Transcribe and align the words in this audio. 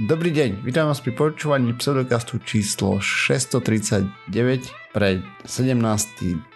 Dobrý 0.00 0.32
deň, 0.32 0.64
vítam 0.64 0.88
vás 0.88 1.04
pri 1.04 1.12
počúvaní 1.12 1.76
pseudokastu 1.76 2.40
číslo 2.40 2.96
639 2.96 4.08
pre 4.96 5.20
17. 5.44 5.76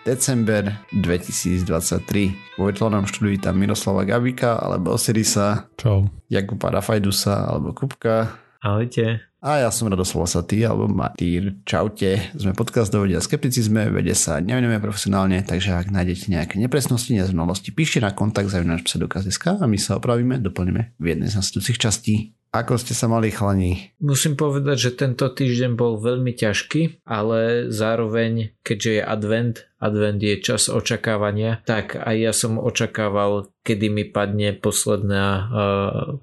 december 0.09 0.73
2023. 0.96 2.57
Vo 2.57 2.64
virtuálnom 2.64 3.04
štúdiu 3.04 3.37
vítam 3.37 3.53
Miroslava 3.61 4.09
Gabika 4.09 4.57
alebo 4.57 4.96
Osirisa, 4.96 5.69
Čau. 5.77 6.09
Jakuba 6.33 6.80
Rafajdusa 6.80 7.53
alebo 7.53 7.77
Kupka. 7.77 8.41
Ahojte. 8.64 9.21
A 9.45 9.61
ja 9.62 9.68
som 9.68 9.93
Radoslav 9.93 10.25
Satý 10.32 10.64
alebo 10.64 10.89
Matýr. 10.89 11.61
Čaute. 11.68 12.32
Sme 12.34 12.57
podcast 12.57 12.89
do 12.89 13.05
vedia 13.05 13.21
skepticizme, 13.21 13.93
vede 13.93 14.16
sa 14.16 14.41
nevenujeme 14.41 14.80
profesionálne, 14.80 15.45
takže 15.45 15.77
ak 15.77 15.93
nájdete 15.93 16.32
nejaké 16.32 16.57
nepresnosti, 16.57 17.12
neznalosti, 17.12 17.68
píšte 17.68 18.00
na 18.00 18.16
kontakt 18.16 18.48
za 18.48 18.64
náš 18.64 18.89
pseudokaz.sk 18.89 19.61
a 19.61 19.68
my 19.68 19.77
sa 19.77 20.00
opravíme, 20.00 20.41
doplníme 20.41 20.96
v 20.96 21.05
jednej 21.05 21.29
z 21.29 21.37
nasledujúcich 21.37 21.79
častí. 21.79 22.36
Ako 22.57 22.80
ste 22.80 22.96
sa 22.96 23.04
mali 23.04 23.29
chlani? 23.29 23.93
Musím 24.00 24.32
povedať, 24.32 24.89
že 24.89 24.96
tento 24.96 25.29
týždeň 25.29 25.76
bol 25.76 26.00
veľmi 26.00 26.32
ťažký, 26.32 27.04
ale 27.04 27.68
zároveň, 27.68 28.57
keďže 28.64 28.90
je 28.96 29.03
advent, 29.04 29.57
advent 29.76 30.17
je 30.17 30.40
čas 30.40 30.72
očakávania, 30.72 31.61
tak 31.68 32.00
aj 32.00 32.17
ja 32.17 32.33
som 32.33 32.56
očakával, 32.56 33.53
kedy 33.61 33.92
mi 33.92 34.05
padne 34.08 34.56
posledná 34.56 35.25
uh, 35.28 35.47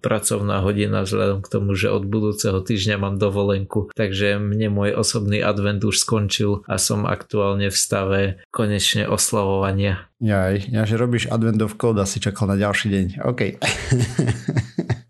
pracovná 0.02 0.66
hodina 0.66 1.05
vzhľadom 1.05 1.45
k 1.45 1.52
tomu, 1.53 1.77
že 1.77 1.94
od 1.94 2.09
budúceho 2.09 2.66
týždňa 2.66 2.97
mám 2.97 3.22
dovolenku. 3.22 3.94
Takže 3.94 4.41
mne 4.41 4.73
môj 4.73 4.97
osobný 4.97 5.38
advent 5.38 5.86
už 5.86 6.02
skončil 6.02 6.66
a 6.66 6.81
som 6.81 7.05
aktuálne 7.05 7.70
v 7.70 7.77
stave 7.77 8.22
konečne 8.50 9.05
oslavovania. 9.05 10.09
Jaj, 10.17 10.73
ja 10.73 10.81
že 10.89 10.97
robíš 10.97 11.30
adventov 11.30 11.77
kód 11.77 12.02
a 12.02 12.09
si 12.09 12.17
čakal 12.17 12.50
na 12.50 12.58
ďalší 12.58 12.89
deň. 12.89 13.05
OK. 13.22 13.41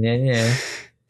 Nie, 0.00 0.16
nie. 0.16 0.40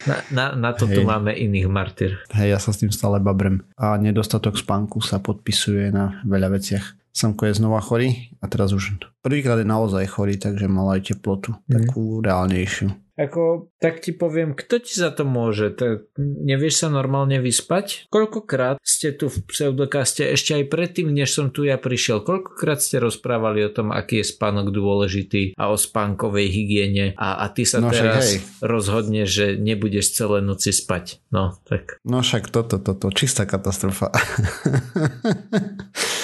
Na, 0.03 0.19
na, 0.35 0.45
na 0.55 0.71
to 0.75 0.83
Hej. 0.83 0.99
tu 0.99 1.01
máme 1.07 1.31
iných 1.31 1.67
martyr. 1.71 2.19
Hej, 2.35 2.49
ja 2.51 2.59
sa 2.59 2.75
s 2.75 2.83
tým 2.83 2.91
stále 2.91 3.23
babrem. 3.23 3.63
A 3.79 3.95
nedostatok 3.95 4.59
spánku 4.59 4.99
sa 4.99 5.23
podpisuje 5.23 5.95
na 5.95 6.19
veľa 6.27 6.59
veciach. 6.59 7.02
Samko 7.13 7.45
je 7.45 7.53
znova 7.53 7.77
chorý 7.77 8.33
a 8.41 8.49
teraz 8.49 8.73
už 8.73 8.97
prvýkrát 9.21 9.61
je 9.61 9.69
naozaj 9.69 10.09
chorý, 10.09 10.41
takže 10.41 10.65
mal 10.65 10.97
aj 10.97 11.13
teplotu, 11.13 11.53
mm. 11.53 11.69
takú 11.69 12.25
reálnejšiu. 12.25 12.89
Ako, 13.13 13.69
tak 13.77 14.01
ti 14.01 14.09
poviem, 14.09 14.57
kto 14.57 14.81
ti 14.81 14.97
za 14.97 15.13
to 15.13 15.21
môže? 15.21 15.77
Tak 15.77 16.17
nevieš 16.17 16.81
sa 16.81 16.87
normálne 16.89 17.37
vyspať? 17.37 18.09
Koľkokrát 18.09 18.81
ste 18.81 19.13
tu 19.13 19.29
v 19.29 19.37
pseudokaste, 19.45 20.25
ešte 20.25 20.57
aj 20.57 20.73
predtým, 20.73 21.13
než 21.13 21.29
som 21.29 21.53
tu 21.53 21.61
ja 21.61 21.77
prišiel, 21.77 22.25
koľkokrát 22.25 22.81
ste 22.81 22.97
rozprávali 22.97 23.61
o 23.61 23.69
tom, 23.69 23.93
aký 23.93 24.25
je 24.25 24.33
spánok 24.33 24.73
dôležitý 24.73 25.53
a 25.61 25.69
o 25.69 25.77
spánkovej 25.77 26.49
hygiene 26.49 27.13
a, 27.13 27.45
a 27.45 27.53
ty 27.53 27.69
sa 27.69 27.85
no, 27.85 27.93
teraz 27.93 28.41
rozhodne, 28.65 29.29
že 29.29 29.61
nebudeš 29.61 30.17
celé 30.17 30.41
noci 30.41 30.73
spať. 30.73 31.21
No, 31.29 31.53
tak. 31.69 32.01
No 32.01 32.25
však 32.25 32.49
toto, 32.49 32.81
toto, 32.81 33.13
čistá 33.13 33.45
katastrofa. 33.45 34.09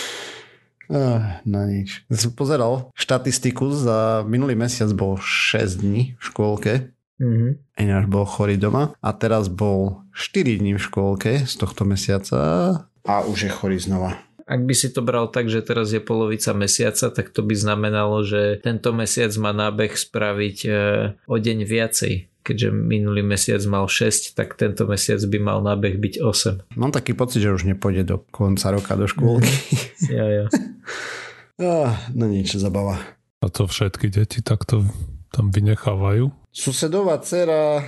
no 1.45 1.59
nič. 1.69 2.03
Som 2.09 2.33
pozeral 2.33 2.89
štatistiku, 2.97 3.69
za 3.69 4.25
minulý 4.25 4.57
mesiac 4.57 4.89
bol 4.91 5.21
6 5.21 5.85
dní 5.85 6.17
v 6.17 6.21
škôlke. 6.21 6.73
Mm-hmm. 7.19 7.51
Ináč 7.83 8.05
bol 8.07 8.23
chorý 8.23 8.55
doma 8.55 8.95
a 9.03 9.09
teraz 9.11 9.51
bol 9.51 10.01
4 10.15 10.59
dní 10.59 10.79
v 10.79 10.81
škôlke 10.81 11.45
z 11.45 11.53
tohto 11.59 11.83
mesiaca 11.83 12.39
a 13.05 13.13
už 13.27 13.49
je 13.49 13.51
chorý 13.51 13.77
znova. 13.79 14.17
Ak 14.49 14.65
by 14.65 14.73
si 14.73 14.89
to 14.89 15.05
bral 15.05 15.29
tak, 15.29 15.45
že 15.45 15.61
teraz 15.61 15.93
je 15.93 16.01
polovica 16.01 16.57
mesiaca, 16.57 17.13
tak 17.13 17.29
to 17.29 17.45
by 17.45 17.53
znamenalo, 17.53 18.25
že 18.25 18.57
tento 18.65 18.89
mesiac 18.97 19.29
má 19.37 19.53
nábeh 19.53 19.93
spraviť 19.93 20.57
e, 20.65 20.71
o 21.29 21.35
deň 21.37 21.69
viacej 21.69 22.13
keďže 22.49 22.73
minulý 22.73 23.21
mesiac 23.21 23.61
mal 23.69 23.85
6, 23.85 24.33
tak 24.33 24.57
tento 24.57 24.89
mesiac 24.89 25.21
by 25.21 25.37
mal 25.37 25.61
nábeh 25.61 26.01
byť 26.01 26.13
8. 26.25 26.73
Mám 26.81 26.89
taký 26.89 27.13
pocit, 27.13 27.45
že 27.45 27.53
už 27.53 27.69
nepôjde 27.69 28.09
do 28.09 28.17
konca 28.33 28.73
roka 28.73 28.97
do 28.97 29.05
škôlky. 29.05 29.53
ja, 30.17 30.25
ja. 30.25 30.45
ah, 31.61 31.93
no 32.17 32.25
nič, 32.25 32.57
zabava. 32.57 32.97
A 33.39 33.47
to 33.53 33.69
všetky 33.69 34.09
deti 34.09 34.41
takto 34.41 34.81
tam 35.29 35.53
vynechávajú? 35.53 36.33
Susedová 36.49 37.21
dcera 37.21 37.85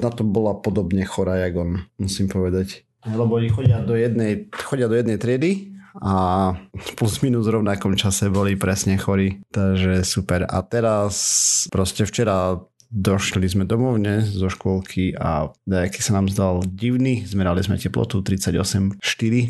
na 0.00 0.10
to 0.10 0.24
bola 0.24 0.56
podobne 0.56 1.04
chorá, 1.04 1.44
jak 1.44 1.60
on, 1.60 1.84
musím 2.00 2.32
povedať. 2.32 2.88
Lebo 3.04 3.36
oni 3.36 3.52
chodia 3.52 3.84
do 3.84 3.94
jednej, 3.94 4.48
chodia 4.50 4.88
do 4.88 4.96
jednej 4.96 5.20
triedy 5.20 5.76
a 6.02 6.52
plus 6.96 7.24
minus 7.24 7.48
v 7.48 7.60
rovnakom 7.60 7.96
čase 7.96 8.28
boli 8.28 8.58
presne 8.58 9.00
chorí. 9.00 9.40
Takže 9.48 10.04
super. 10.04 10.44
A 10.44 10.60
teraz 10.66 11.14
proste 11.72 12.04
včera 12.04 12.60
došli 12.90 13.46
sme 13.48 13.64
domovne 13.66 14.22
zo 14.22 14.46
škôlky 14.46 15.14
a 15.18 15.50
nejaký 15.66 16.00
sa 16.02 16.18
nám 16.18 16.30
zdal 16.30 16.62
divný, 16.64 17.26
zmerali 17.26 17.62
sme 17.62 17.80
teplotu 17.80 18.22
38,4 18.22 19.02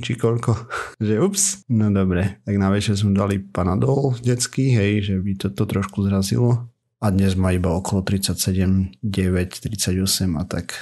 či 0.03 0.13
koľko, 0.17 0.53
že 1.07 1.21
ups, 1.21 1.69
no 1.69 1.93
dobre, 1.93 2.41
tak 2.45 2.57
na 2.57 2.73
večer 2.73 2.97
sme 2.97 3.17
dali 3.17 3.41
panadol 3.41 4.17
detský, 4.21 4.73
hej, 4.73 5.13
že 5.13 5.15
by 5.21 5.33
to, 5.37 5.49
to 5.53 5.65
trošku 5.69 6.05
zrazilo. 6.07 6.69
A 6.97 7.13
dnes 7.13 7.37
má 7.37 7.53
iba 7.53 7.77
okolo 7.77 8.01
37, 8.01 9.05
9, 9.05 9.05
38 9.05 10.41
a 10.41 10.43
tak. 10.49 10.81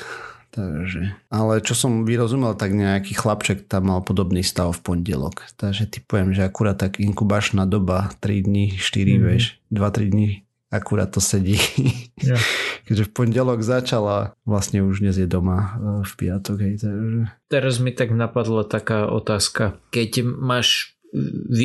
Takže, 0.55 1.19
ale 1.35 1.59
čo 1.67 1.75
som 1.75 2.07
vyrozumel, 2.07 2.55
tak 2.55 2.79
nejaký 2.79 3.19
chlapček 3.19 3.67
tam 3.67 3.91
mal 3.91 4.07
podobný 4.07 4.47
stav 4.47 4.71
v 4.71 4.87
pondelok. 4.87 5.51
Takže 5.59 5.91
typujem, 5.91 6.31
že 6.31 6.47
akurát 6.47 6.79
tak 6.79 7.03
inkubačná 7.03 7.67
doba 7.67 8.15
3 8.23 8.47
dní, 8.47 8.79
4, 8.79 9.19
mm. 9.19 9.23
vieš, 9.27 9.59
2-3 9.75 10.15
dní 10.15 10.44
akurát 10.75 11.15
to 11.15 11.23
sedí. 11.23 11.55
Ja. 12.19 12.35
Keďže 12.91 13.07
v 13.07 13.15
pondelok 13.15 13.63
začala, 13.63 14.35
vlastne 14.43 14.83
už 14.83 15.01
dnes 15.01 15.17
je 15.17 15.31
doma 15.31 15.79
e, 15.79 16.03
v 16.03 16.13
piatok. 16.19 16.57
Hej, 16.59 16.75
takže... 16.83 17.21
Teraz 17.47 17.79
mi 17.79 17.95
tak 17.95 18.11
napadla 18.11 18.67
taká 18.67 19.07
otázka. 19.07 19.79
Keď 19.95 20.27
máš 20.27 20.95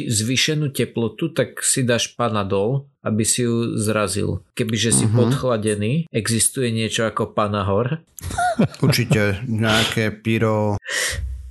zvýšenú 0.09 0.69
teplotu, 0.69 1.33
tak 1.33 1.65
si 1.65 1.81
dáš 1.81 2.13
panadol, 2.13 2.85
aby 3.01 3.25
si 3.25 3.49
ju 3.49 3.81
zrazil. 3.81 4.45
Kebyže 4.53 4.91
si 4.93 5.05
uh-huh. 5.09 5.25
podchladený, 5.25 6.05
existuje 6.13 6.69
niečo 6.69 7.09
ako 7.09 7.33
panahor? 7.33 8.05
Určite 8.85 9.41
nejaké 9.49 10.13
pyro, 10.13 10.77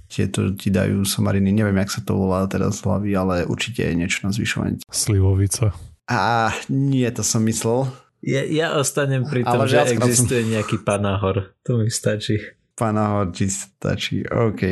tieto 0.07 0.55
ti 0.55 0.71
dajú 0.71 1.03
somariny, 1.03 1.51
neviem, 1.51 1.77
jak 1.83 1.91
sa 1.99 2.01
to 2.07 2.15
volá 2.15 2.47
teraz 2.47 2.81
z 2.81 2.87
hlavy, 2.87 3.11
ale 3.13 3.35
určite 3.45 3.85
je 3.85 3.95
niečo 3.95 4.25
na 4.25 4.31
zvyšovanie. 4.33 4.81
Slivovica. 4.89 5.77
A 6.09 6.57
nie, 6.73 7.05
to 7.13 7.21
som 7.21 7.45
myslel. 7.45 7.85
Ja, 8.25 8.43
ja 8.43 8.67
ostanem 8.75 9.29
pri 9.29 9.45
tom, 9.47 9.63
Ale 9.63 9.71
že 9.71 9.95
existuje 9.95 10.43
som... 10.43 10.51
nejaký 10.57 10.83
panahor. 10.83 11.55
To 11.69 11.79
mi 11.79 11.93
stačí. 11.93 12.41
Panahor 12.75 13.31
ti 13.31 13.47
stačí, 13.47 14.25
OK. 14.27 14.63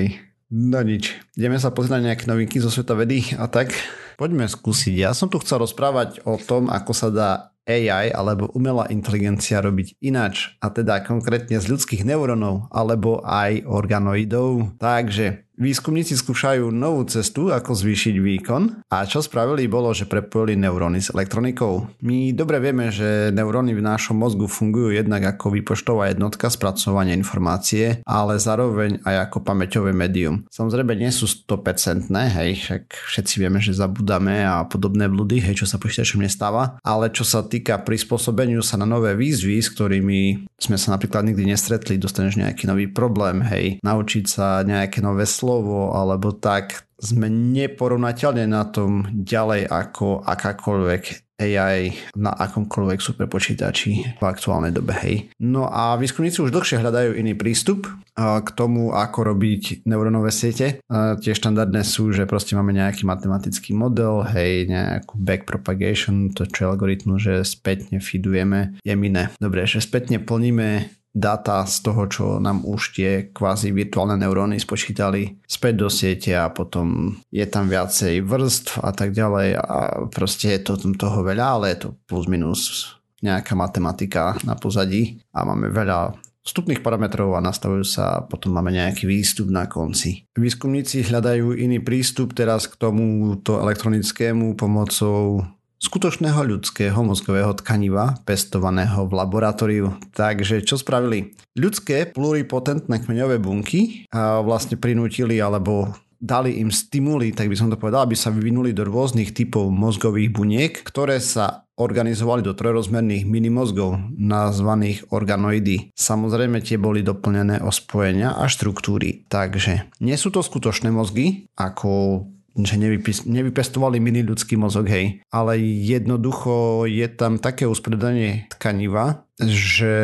No 0.50 0.80
nič. 0.80 1.14
Ideme 1.36 1.60
sa 1.60 1.75
pozrieť 1.75 1.94
na 1.98 2.04
nejaké 2.10 2.25
novinky 2.30 2.58
zo 2.62 2.70
sveta 2.72 2.96
vedy 2.96 3.36
a 3.36 3.46
tak. 3.50 3.75
Poďme 4.16 4.48
skúsiť. 4.48 4.94
Ja 4.96 5.12
som 5.12 5.28
tu 5.28 5.36
chcel 5.42 5.60
rozprávať 5.60 6.25
o 6.25 6.41
tom, 6.41 6.72
ako 6.72 6.92
sa 6.96 7.08
dá 7.12 7.30
AI 7.66 8.14
alebo 8.14 8.46
umelá 8.54 8.86
inteligencia 8.94 9.58
robiť 9.58 9.98
ináč 9.98 10.54
a 10.62 10.70
teda 10.70 11.02
konkrétne 11.02 11.58
z 11.58 11.66
ľudských 11.66 12.06
neurónov 12.06 12.70
alebo 12.70 13.19
aj 13.26 13.66
organoidov. 13.66 14.78
Takže 14.78 15.45
Výskumníci 15.56 16.12
skúšajú 16.21 16.69
novú 16.69 17.09
cestu, 17.09 17.49
ako 17.49 17.72
zvýšiť 17.72 18.15
výkon 18.21 18.93
a 18.93 19.09
čo 19.09 19.25
spravili 19.25 19.65
bolo, 19.65 19.89
že 19.97 20.05
prepojili 20.05 20.53
neuróny 20.53 21.00
s 21.00 21.09
elektronikou. 21.17 22.05
My 22.05 22.37
dobre 22.37 22.61
vieme, 22.61 22.93
že 22.93 23.33
neuróny 23.33 23.72
v 23.72 23.81
našom 23.81 24.21
mozgu 24.21 24.53
fungujú 24.53 24.93
jednak 24.93 25.25
ako 25.25 25.56
výpočtová 25.56 26.12
jednotka 26.12 26.53
spracovania 26.53 27.17
informácie, 27.17 28.05
ale 28.05 28.37
zároveň 28.37 29.00
aj 29.09 29.33
ako 29.33 29.49
pamäťové 29.49 29.97
médium. 29.97 30.44
Samozrejme 30.53 30.93
nie 30.93 31.09
sú 31.09 31.25
100%, 31.25 32.12
hej, 32.12 32.50
však 32.61 32.93
všetci 32.93 33.34
vieme, 33.41 33.56
že 33.65 33.73
zabudáme 33.73 34.44
a 34.44 34.69
podobné 34.69 35.09
blúdy, 35.09 35.41
hej, 35.41 35.65
čo 35.65 35.67
sa 35.67 35.81
počítačom 35.81 36.21
nestáva, 36.21 36.77
ale 36.84 37.09
čo 37.09 37.25
sa 37.25 37.41
týka 37.41 37.81
prispôsobeniu 37.81 38.61
sa 38.61 38.77
na 38.77 38.84
nové 38.84 39.17
výzvy, 39.17 39.56
s 39.56 39.73
ktorými 39.73 40.53
sme 40.61 40.77
sa 40.77 40.93
napríklad 40.93 41.25
nikdy 41.25 41.49
nestretli, 41.49 41.97
dostaneš 41.97 42.44
nejaký 42.44 42.69
nový 42.69 42.93
problém, 42.93 43.41
hej, 43.41 43.81
naučiť 43.81 44.25
sa 44.29 44.61
nejaké 44.61 45.00
nové 45.00 45.25
slovo, 45.25 45.45
slovo 45.46 45.94
alebo 45.94 46.34
tak, 46.34 46.90
sme 46.98 47.31
neporovnateľne 47.31 48.50
na 48.50 48.66
tom 48.66 49.06
ďalej 49.14 49.70
ako 49.70 50.26
akákoľvek 50.26 51.22
AI 51.37 51.93
na 52.16 52.32
akomkoľvek 52.32 52.96
superpočítači 52.96 54.16
v 54.16 54.22
aktuálnej 54.25 54.72
dobe. 54.72 54.96
Hej. 54.96 55.28
No 55.37 55.69
a 55.69 56.00
výskumníci 56.00 56.40
už 56.40 56.48
dlhšie 56.48 56.81
hľadajú 56.81 57.20
iný 57.20 57.37
prístup 57.37 57.84
k 58.16 58.48
tomu, 58.56 58.96
ako 58.96 59.37
robiť 59.37 59.84
neurónové 59.84 60.32
siete. 60.32 60.81
Tie 61.20 61.37
štandardné 61.37 61.84
sú, 61.84 62.16
že 62.16 62.25
proste 62.25 62.56
máme 62.56 62.72
nejaký 62.72 63.04
matematický 63.04 63.76
model, 63.76 64.25
hej, 64.32 64.64
nejakú 64.64 65.20
backpropagation, 65.20 66.32
to 66.32 66.49
čo 66.49 66.64
je 66.64 66.70
algoritmus, 66.72 67.20
že 67.20 67.44
spätne 67.44 68.00
feedujeme, 68.00 68.81
je 68.81 68.96
iné. 68.96 69.28
Dobre, 69.37 69.69
že 69.69 69.84
spätne 69.84 70.16
plníme 70.16 70.88
data 71.16 71.64
z 71.64 71.76
toho, 71.80 72.02
čo 72.04 72.24
nám 72.36 72.68
už 72.68 72.92
tie 72.92 73.32
kvázi 73.32 73.72
virtuálne 73.72 74.20
neuróny 74.20 74.60
spočítali 74.60 75.40
späť 75.48 75.74
do 75.80 75.88
siete 75.88 76.36
a 76.36 76.52
potom 76.52 77.16
je 77.32 77.46
tam 77.48 77.72
viacej 77.72 78.20
vrstv 78.20 78.84
a 78.84 78.90
tak 78.92 79.16
ďalej 79.16 79.56
a 79.56 80.04
proste 80.12 80.52
je 80.52 80.60
to 80.60 80.76
toho 80.76 81.24
veľa, 81.24 81.56
ale 81.56 81.72
je 81.72 81.88
to 81.88 81.88
plus 82.04 82.28
minus 82.28 82.92
nejaká 83.24 83.56
matematika 83.56 84.36
na 84.44 84.60
pozadí 84.60 85.24
a 85.32 85.48
máme 85.48 85.72
veľa 85.72 86.12
vstupných 86.46 86.84
parametrov 86.84 87.34
a 87.34 87.42
nastavujú 87.42 87.82
sa 87.82 88.20
a 88.20 88.22
potom 88.22 88.54
máme 88.54 88.70
nejaký 88.70 89.08
výstup 89.08 89.50
na 89.50 89.66
konci. 89.66 90.22
Výskumníci 90.38 91.02
hľadajú 91.02 91.58
iný 91.58 91.82
prístup 91.82 92.38
teraz 92.38 92.70
k 92.70 92.78
tomuto 92.78 93.58
elektronickému 93.58 94.54
pomocou 94.54 95.42
skutočného 95.76 96.40
ľudského 96.43 96.96
mozgového 97.05 97.52
tkaniva 97.61 98.19
pestovaného 98.25 99.05
v 99.05 99.12
laboratóriu. 99.12 99.87
Takže 100.17 100.64
čo 100.64 100.81
spravili? 100.81 101.37
Ľudské 101.56 102.08
pluripotentné 102.11 103.05
kmeňové 103.05 103.40
bunky 103.40 104.08
vlastne 104.14 104.81
prinútili 104.81 105.40
alebo 105.40 105.93
dali 106.17 106.64
im 106.64 106.73
stimuly, 106.73 107.37
tak 107.37 107.52
by 107.52 107.56
som 107.61 107.69
to 107.69 107.76
povedal, 107.76 108.08
aby 108.08 108.17
sa 108.17 108.32
vyvinuli 108.32 108.73
do 108.73 108.88
rôznych 108.88 109.37
typov 109.37 109.69
mozgových 109.69 110.32
buniek, 110.32 110.73
ktoré 110.73 111.20
sa 111.20 111.69
organizovali 111.76 112.40
do 112.40 112.56
trojrozmerných 112.56 113.28
minimozgov, 113.28 114.00
nazvaných 114.17 115.12
organoidy. 115.12 115.93
Samozrejme 115.93 116.64
tie 116.64 116.81
boli 116.81 117.05
doplnené 117.05 117.61
o 117.61 117.69
spojenia 117.69 118.32
a 118.32 118.49
štruktúry. 118.49 119.28
Takže 119.28 119.93
nie 120.00 120.17
sú 120.17 120.32
to 120.32 120.40
skutočné 120.40 120.88
mozgy, 120.88 121.52
ako 121.52 122.25
že 122.56 122.81
nevypis, 122.81 123.29
nevypestovali 123.29 124.00
mini 124.00 124.25
ľudský 124.25 124.56
mozog, 124.56 124.88
hej. 124.88 125.20
Ale 125.29 125.61
jednoducho 125.61 126.88
je 126.88 127.05
tam 127.12 127.37
také 127.37 127.69
uspredanie 127.69 128.49
tkaniva, 128.56 129.29
že 129.37 129.94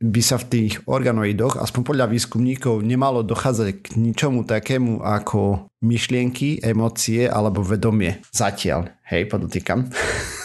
by 0.00 0.20
sa 0.24 0.40
v 0.40 0.48
tých 0.48 0.74
organoidoch, 0.88 1.60
aspoň 1.60 1.82
podľa 1.84 2.06
výskumníkov, 2.08 2.80
nemalo 2.80 3.20
dochádzať 3.20 3.68
k 3.84 3.86
ničomu 4.00 4.48
takému 4.48 5.04
ako 5.04 5.68
myšlienky, 5.84 6.64
emócie 6.64 7.28
alebo 7.28 7.60
vedomie. 7.60 8.24
Zatiaľ, 8.32 8.88
hej, 9.12 9.28
podotýkam. 9.28 9.92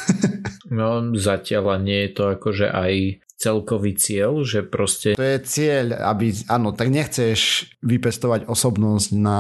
no 0.77 1.15
zatiaľ 1.15 1.63
a 1.73 1.77
nie 1.79 2.09
je 2.09 2.11
to 2.11 2.23
akože 2.35 2.67
aj 2.67 3.23
celkový 3.43 3.99
cieľ, 3.99 4.47
že 4.47 4.63
proste... 4.63 5.19
To 5.19 5.25
je 5.25 5.39
cieľ, 5.43 5.99
aby, 5.99 6.31
áno, 6.47 6.71
tak 6.71 6.87
nechceš 6.87 7.67
vypestovať 7.83 8.47
osobnosť 8.47 9.09
na 9.19 9.39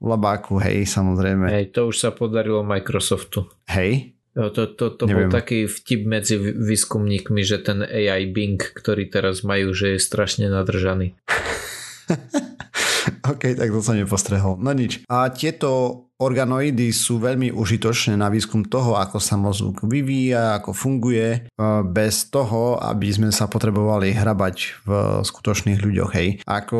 labáku, 0.00 0.56
hej, 0.56 0.88
samozrejme. 0.88 1.52
Hej, 1.52 1.76
to 1.76 1.92
už 1.92 1.96
sa 2.00 2.10
podarilo 2.16 2.64
Microsoftu. 2.64 3.44
Hej, 3.68 4.16
to, 4.32 4.48
to, 4.48 4.96
to 4.96 5.04
bol 5.04 5.28
taký 5.28 5.68
vtip 5.68 6.08
medzi 6.08 6.40
výskumníkmi, 6.40 7.44
že 7.44 7.60
ten 7.60 7.84
AI 7.84 8.32
Bing, 8.32 8.56
ktorý 8.56 9.12
teraz 9.12 9.44
majú, 9.44 9.76
že 9.76 9.96
je 9.96 9.98
strašne 10.00 10.48
nadržaný. 10.48 11.12
OK, 13.32 13.52
tak 13.52 13.68
to 13.68 13.84
som 13.84 14.00
nepostrehol. 14.00 14.56
No 14.56 14.72
nič. 14.72 15.04
A 15.12 15.28
tieto 15.28 16.08
Organoidy 16.20 16.94
sú 16.94 17.18
veľmi 17.18 17.50
užitočné 17.50 18.14
na 18.14 18.30
výskum 18.30 18.62
toho, 18.68 18.94
ako 18.94 19.18
sa 19.18 19.34
mozog 19.34 19.82
vyvíja, 19.82 20.60
ako 20.60 20.70
funguje, 20.70 21.26
e, 21.34 21.60
bez 21.88 22.30
toho, 22.30 22.78
aby 22.78 23.10
sme 23.10 23.28
sa 23.34 23.50
potrebovali 23.50 24.14
hrabať 24.14 24.86
v 24.86 24.90
skutočných 25.26 25.82
ľuďoch. 25.82 26.10
Hej. 26.14 26.28
Ako, 26.46 26.78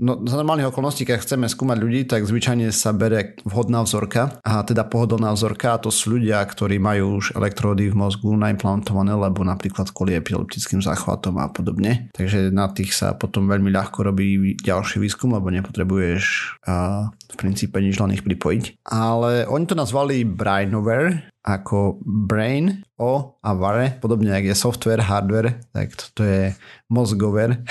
no, 0.00 0.12
za 0.26 0.34
normálnych 0.34 0.74
okolností, 0.74 1.06
keď 1.06 1.22
chceme 1.22 1.46
skúmať 1.46 1.78
ľudí, 1.78 2.00
tak 2.10 2.26
zvyčajne 2.26 2.74
sa 2.74 2.90
bere 2.90 3.38
vhodná 3.46 3.86
vzorka, 3.86 4.42
a 4.42 4.66
teda 4.66 4.88
pohodlná 4.88 5.30
vzorka, 5.38 5.78
a 5.78 5.82
to 5.82 5.94
sú 5.94 6.18
ľudia, 6.18 6.42
ktorí 6.42 6.82
majú 6.82 7.22
už 7.22 7.38
elektródy 7.38 7.94
v 7.94 7.98
mozgu 7.98 8.34
naimplantované, 8.34 9.14
lebo 9.14 9.46
napríklad 9.46 9.94
kvôli 9.94 10.18
epileptickým 10.18 10.82
záchvatom 10.82 11.38
a 11.38 11.46
podobne. 11.52 12.10
Takže 12.16 12.50
na 12.50 12.66
tých 12.72 12.96
sa 12.96 13.14
potom 13.14 13.46
veľmi 13.46 13.70
ľahko 13.70 14.02
robí 14.02 14.58
ďalší 14.58 14.98
výskum, 14.98 15.36
lebo 15.36 15.52
nepotrebuješ 15.54 16.22
a, 16.66 17.06
v 17.14 17.36
princípe 17.38 17.78
nič 17.78 18.02
len 18.02 18.16
ich 18.18 18.26
pripojiť 18.26 18.69
ale 18.84 19.46
oni 19.46 19.64
to 19.66 19.74
nazvali 19.74 20.24
Brainware, 20.24 21.30
ako 21.40 21.98
brain, 22.04 22.84
o 23.00 23.40
a 23.40 23.50
ware, 23.56 23.96
podobne 23.96 24.28
ako 24.30 24.46
je 24.52 24.56
software, 24.56 25.02
hardware, 25.02 25.64
tak 25.72 25.96
toto 25.96 26.22
je 26.24 26.52
mozgover. 26.92 27.56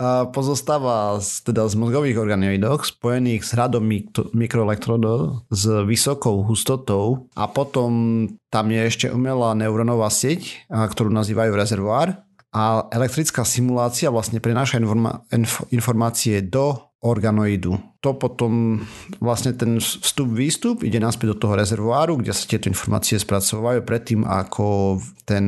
a 0.00 0.24
pozostáva 0.32 1.20
z, 1.20 1.44
teda 1.44 1.68
z 1.68 1.76
mozgových 1.76 2.24
organoidov 2.24 2.88
spojených 2.88 3.44
s 3.44 3.52
hradom 3.52 3.84
mikroelektrodov 4.32 5.44
s 5.52 5.68
vysokou 5.84 6.40
hustotou 6.40 7.28
a 7.36 7.44
potom 7.44 8.24
tam 8.48 8.72
je 8.72 8.80
ešte 8.80 9.06
umelá 9.12 9.52
neurónová 9.52 10.08
sieť, 10.08 10.64
ktorú 10.72 11.12
nazývajú 11.12 11.52
rezervoár 11.52 12.16
a 12.50 12.88
elektrická 12.90 13.46
simulácia 13.46 14.10
vlastne 14.10 14.42
prenáša 14.42 14.82
informa- 14.82 15.22
inf- 15.30 15.68
informácie 15.70 16.42
do 16.42 16.89
organoidu. 17.00 17.80
To 18.04 18.16
potom 18.16 18.84
vlastne 19.20 19.56
ten 19.56 19.80
vstup-výstup 19.80 20.84
ide 20.84 21.00
naspäť 21.00 21.36
do 21.36 21.40
toho 21.40 21.56
rezervoáru, 21.56 22.20
kde 22.20 22.36
sa 22.36 22.44
tieto 22.44 22.68
informácie 22.68 23.16
spracovajú 23.16 23.80
predtým, 23.84 24.24
ako 24.28 25.00
ten 25.24 25.44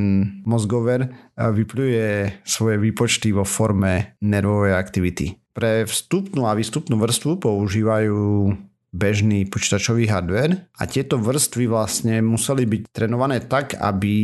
mozgover 0.49 1.09
eh, 1.09 1.13
vypluje 1.37 2.41
svoje 2.45 2.77
výpočty 2.81 3.37
vo 3.37 3.45
forme 3.45 4.17
nervovej 4.25 4.73
aktivity. 4.77 5.37
Pre 5.53 5.85
vstupnú 5.85 6.49
a 6.49 6.57
výstupnú 6.57 6.97
vrstvu 6.97 7.37
používajú 7.37 8.49
bežný 8.93 9.49
počítačový 9.49 10.07
hardware 10.07 10.69
a 10.77 10.85
tieto 10.85 11.17
vrstvy 11.17 11.65
vlastne 11.67 12.21
museli 12.21 12.69
byť 12.69 12.83
trénované 12.93 13.41
tak, 13.49 13.75
aby 13.81 14.15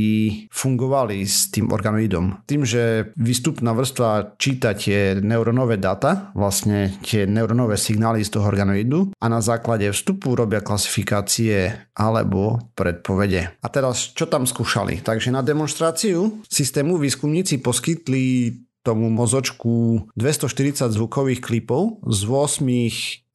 fungovali 0.52 1.24
s 1.24 1.48
tým 1.48 1.72
organoidom. 1.72 2.44
Tým, 2.44 2.62
že 2.68 3.10
výstupná 3.16 3.72
vrstva 3.72 4.36
číta 4.36 4.76
tie 4.76 5.16
neuronové 5.18 5.80
data, 5.80 6.30
vlastne 6.36 6.92
tie 7.00 7.24
neuronové 7.24 7.80
signály 7.80 8.20
z 8.22 8.36
toho 8.36 8.46
organoidu 8.46 9.10
a 9.16 9.26
na 9.32 9.40
základe 9.40 9.88
vstupu 9.88 10.36
robia 10.36 10.60
klasifikácie 10.60 11.88
alebo 11.96 12.60
predpovede. 12.76 13.58
A 13.64 13.66
teraz, 13.72 14.12
čo 14.12 14.28
tam 14.28 14.44
skúšali? 14.44 15.00
Takže 15.00 15.32
na 15.32 15.40
demonstráciu 15.40 16.44
systému 16.44 17.00
výskumníci 17.00 17.64
poskytli 17.64 18.52
tomu 18.88 19.12
mozočku 19.12 20.08
240 20.16 20.88
zvukových 20.88 21.44
klipov 21.44 22.00
z 22.08 22.20
8 22.24 23.27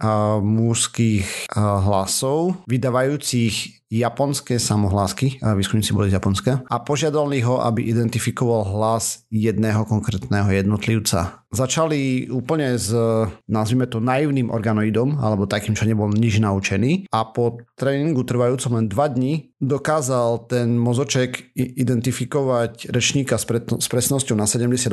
mužských 0.43 1.49
hlasov, 1.57 2.61
vydávajúcich 2.67 3.83
japonské 3.93 4.57
samohlásky, 4.57 5.37
výskumníci 5.37 5.93
boli 5.93 6.09
z 6.09 6.17
Japonska, 6.17 6.65
a 6.65 6.81
požiadali 6.81 7.45
ho, 7.45 7.61
aby 7.61 7.85
identifikoval 7.93 8.65
hlas 8.73 9.29
jedného 9.29 9.85
konkrétneho 9.85 10.49
jednotlivca. 10.49 11.45
Začali 11.53 12.33
úplne 12.33 12.73
s, 12.81 12.89
nazvime 13.45 13.85
to, 13.85 14.01
naivným 14.01 14.49
organoidom, 14.49 15.21
alebo 15.21 15.45
takým, 15.45 15.77
čo 15.77 15.85
nebol 15.85 16.09
nič 16.09 16.41
naučený 16.41 17.13
a 17.13 17.29
po 17.29 17.61
tréningu 17.77 18.25
trvajúcom 18.25 18.81
len 18.81 18.89
2 18.89 19.13
dní 19.13 19.53
dokázal 19.61 20.49
ten 20.49 20.73
mozoček 20.73 21.53
identifikovať 21.53 22.89
rečníka 22.89 23.37
s, 23.37 23.45
s 23.53 23.87
presnosťou 23.93 24.33
na 24.33 24.49
78%, 24.49 24.89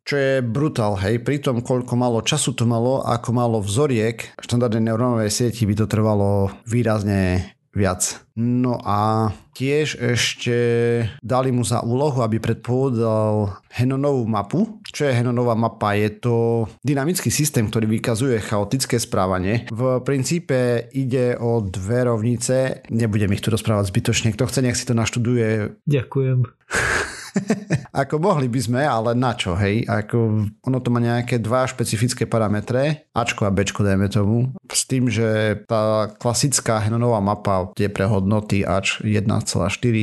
čo 0.00 0.14
je 0.16 0.40
brutál, 0.40 0.96
hej, 1.04 1.20
pri 1.20 1.44
tom, 1.44 1.60
koľko 1.60 1.92
malo 2.00 2.24
času 2.24 2.56
to 2.56 2.64
malo, 2.64 3.04
ako 3.04 3.36
malo 3.36 3.60
vzoriek, 3.60 4.15
v 4.24 4.44
štandardnej 4.44 4.88
neurónovej 4.88 5.32
sieti 5.32 5.68
by 5.68 5.74
to 5.76 5.86
trvalo 5.90 6.48
výrazne 6.64 7.52
viac. 7.76 8.24
No 8.40 8.80
a 8.80 9.30
tiež 9.52 10.00
ešte 10.00 10.56
dali 11.20 11.52
mu 11.52 11.60
za 11.60 11.84
úlohu, 11.84 12.24
aby 12.24 12.40
predpovedal 12.40 13.60
Henonovú 13.76 14.24
mapu. 14.24 14.80
Čo 14.88 15.12
je 15.12 15.16
Henonová 15.20 15.52
mapa? 15.52 15.92
Je 15.92 16.08
to 16.16 16.64
dynamický 16.80 17.28
systém, 17.28 17.68
ktorý 17.68 17.84
vykazuje 18.00 18.40
chaotické 18.40 18.96
správanie. 18.96 19.68
V 19.68 20.00
princípe 20.00 20.88
ide 20.96 21.36
o 21.36 21.60
dve 21.60 22.08
rovnice. 22.08 22.80
Nebudem 22.88 23.36
ich 23.36 23.44
tu 23.44 23.52
rozprávať 23.52 23.92
zbytočne. 23.92 24.32
Kto 24.32 24.48
chce, 24.48 24.60
nech 24.64 24.76
si 24.80 24.88
to 24.88 24.96
naštuduje. 24.96 25.76
Ďakujem. 25.84 26.38
ako 28.02 28.20
mohli 28.20 28.48
by 28.48 28.60
sme, 28.60 28.82
ale 28.82 29.12
na 29.16 29.32
čo, 29.36 29.56
hej? 29.56 29.84
Ako, 29.86 30.48
ono 30.64 30.78
to 30.80 30.88
má 30.92 31.00
nejaké 31.00 31.38
dva 31.40 31.64
špecifické 31.68 32.24
parametre, 32.24 33.08
Ačko 33.16 33.48
a 33.48 33.52
Bčko, 33.52 33.86
dajme 33.86 34.08
tomu, 34.10 34.52
s 34.68 34.84
tým, 34.84 35.08
že 35.08 35.60
tá 35.64 36.10
klasická 36.16 36.82
Henonová 36.82 37.22
mapa 37.24 37.72
je 37.76 37.88
pre 37.88 38.04
hodnoty 38.04 38.62
Ač 38.66 39.00
1,4, 39.00 39.26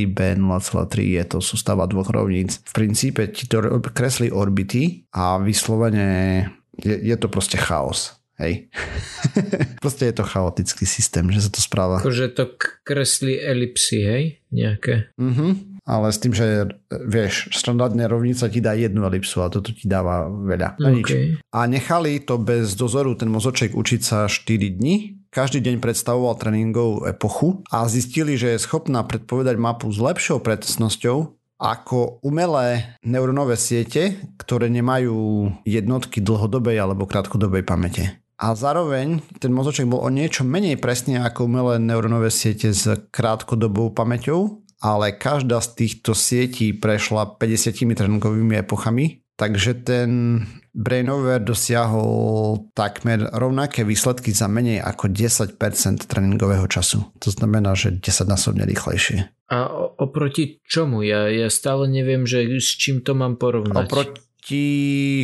B 0.10 0.20
0,3 0.36 1.18
je 1.20 1.24
to 1.28 1.38
sústava 1.44 1.86
dvoch 1.86 2.10
rovníc. 2.10 2.60
V 2.64 2.74
princípe 2.74 3.30
ti 3.30 3.46
to 3.46 3.62
kreslí 3.94 4.34
orbity 4.34 5.06
a 5.14 5.38
vyslovene 5.38 6.50
je, 6.80 6.96
je 6.98 7.16
to 7.20 7.30
proste 7.30 7.60
chaos. 7.60 8.18
Hej. 8.42 8.74
Proste 9.84 10.10
je 10.10 10.16
to 10.18 10.26
chaotický 10.26 10.90
systém, 10.90 11.30
že 11.30 11.46
sa 11.46 11.54
to 11.54 11.62
správa. 11.62 12.02
Akože 12.02 12.34
to 12.34 12.50
kreslí 12.82 13.38
elipsy, 13.38 14.00
hej? 14.02 14.24
Nejaké. 14.50 15.14
Mhm 15.22 15.73
ale 15.84 16.16
s 16.16 16.18
tým, 16.20 16.32
že 16.32 16.80
vieš, 16.90 17.52
štandardne 17.52 18.08
rovnica 18.08 18.48
ti 18.48 18.64
dá 18.64 18.72
jednu 18.76 19.04
elipsu 19.04 19.44
a 19.44 19.52
toto 19.52 19.76
ti 19.76 19.88
dáva 19.88 20.32
veľa. 20.32 20.80
No 20.80 20.96
okay. 20.96 21.36
A 21.52 21.68
nechali 21.68 22.24
to 22.24 22.40
bez 22.40 22.76
dozoru 22.80 23.20
ten 23.20 23.28
mozoček 23.28 23.76
učiť 23.76 24.02
sa 24.02 24.26
4 24.32 24.80
dní. 24.80 25.20
Každý 25.34 25.60
deň 25.66 25.82
predstavoval 25.82 26.40
tréningovú 26.40 27.10
epochu 27.10 27.66
a 27.74 27.84
zistili, 27.90 28.38
že 28.38 28.54
je 28.56 28.64
schopná 28.64 29.02
predpovedať 29.04 29.58
mapu 29.58 29.90
s 29.90 29.98
lepšou 29.98 30.40
presnosťou 30.40 31.36
ako 31.64 32.20
umelé 32.22 33.00
neurónové 33.08 33.56
siete, 33.56 34.20
ktoré 34.36 34.68
nemajú 34.68 35.48
jednotky 35.64 36.20
dlhodobej 36.20 36.76
alebo 36.80 37.08
krátkodobej 37.08 37.64
pamäte. 37.64 38.20
A 38.44 38.52
zároveň 38.60 39.24
ten 39.40 39.56
mozoček 39.56 39.88
bol 39.88 40.04
o 40.04 40.12
niečo 40.12 40.44
menej 40.44 40.76
presný 40.76 41.16
ako 41.16 41.48
umelé 41.48 41.80
neurónové 41.80 42.28
siete 42.28 42.76
s 42.76 42.92
krátkodobou 43.14 43.96
pamäťou 43.96 44.63
ale 44.84 45.16
každá 45.16 45.64
z 45.64 45.70
týchto 45.80 46.12
sietí 46.12 46.76
prešla 46.76 47.40
50 47.40 47.96
tréningovými 47.96 48.60
epochami, 48.60 49.24
takže 49.40 49.80
ten 49.80 50.44
Brainover 50.76 51.40
dosiahol 51.40 52.68
takmer 52.76 53.30
rovnaké 53.32 53.88
výsledky 53.88 54.36
za 54.36 54.52
menej 54.52 54.84
ako 54.84 55.08
10% 55.08 55.56
tréningového 56.04 56.68
času. 56.68 57.14
To 57.22 57.30
znamená, 57.32 57.78
že 57.80 57.96
10 57.96 58.28
násobne 58.28 58.68
rýchlejšie. 58.68 59.32
A 59.54 59.70
oproti 60.02 60.60
čomu? 60.66 61.06
Ja, 61.06 61.30
ja 61.30 61.48
stále 61.48 61.88
neviem, 61.88 62.26
že 62.26 62.44
s 62.58 62.74
čím 62.76 63.06
to 63.06 63.14
mám 63.14 63.38
porovnať. 63.38 63.86
Oproti 63.86 64.66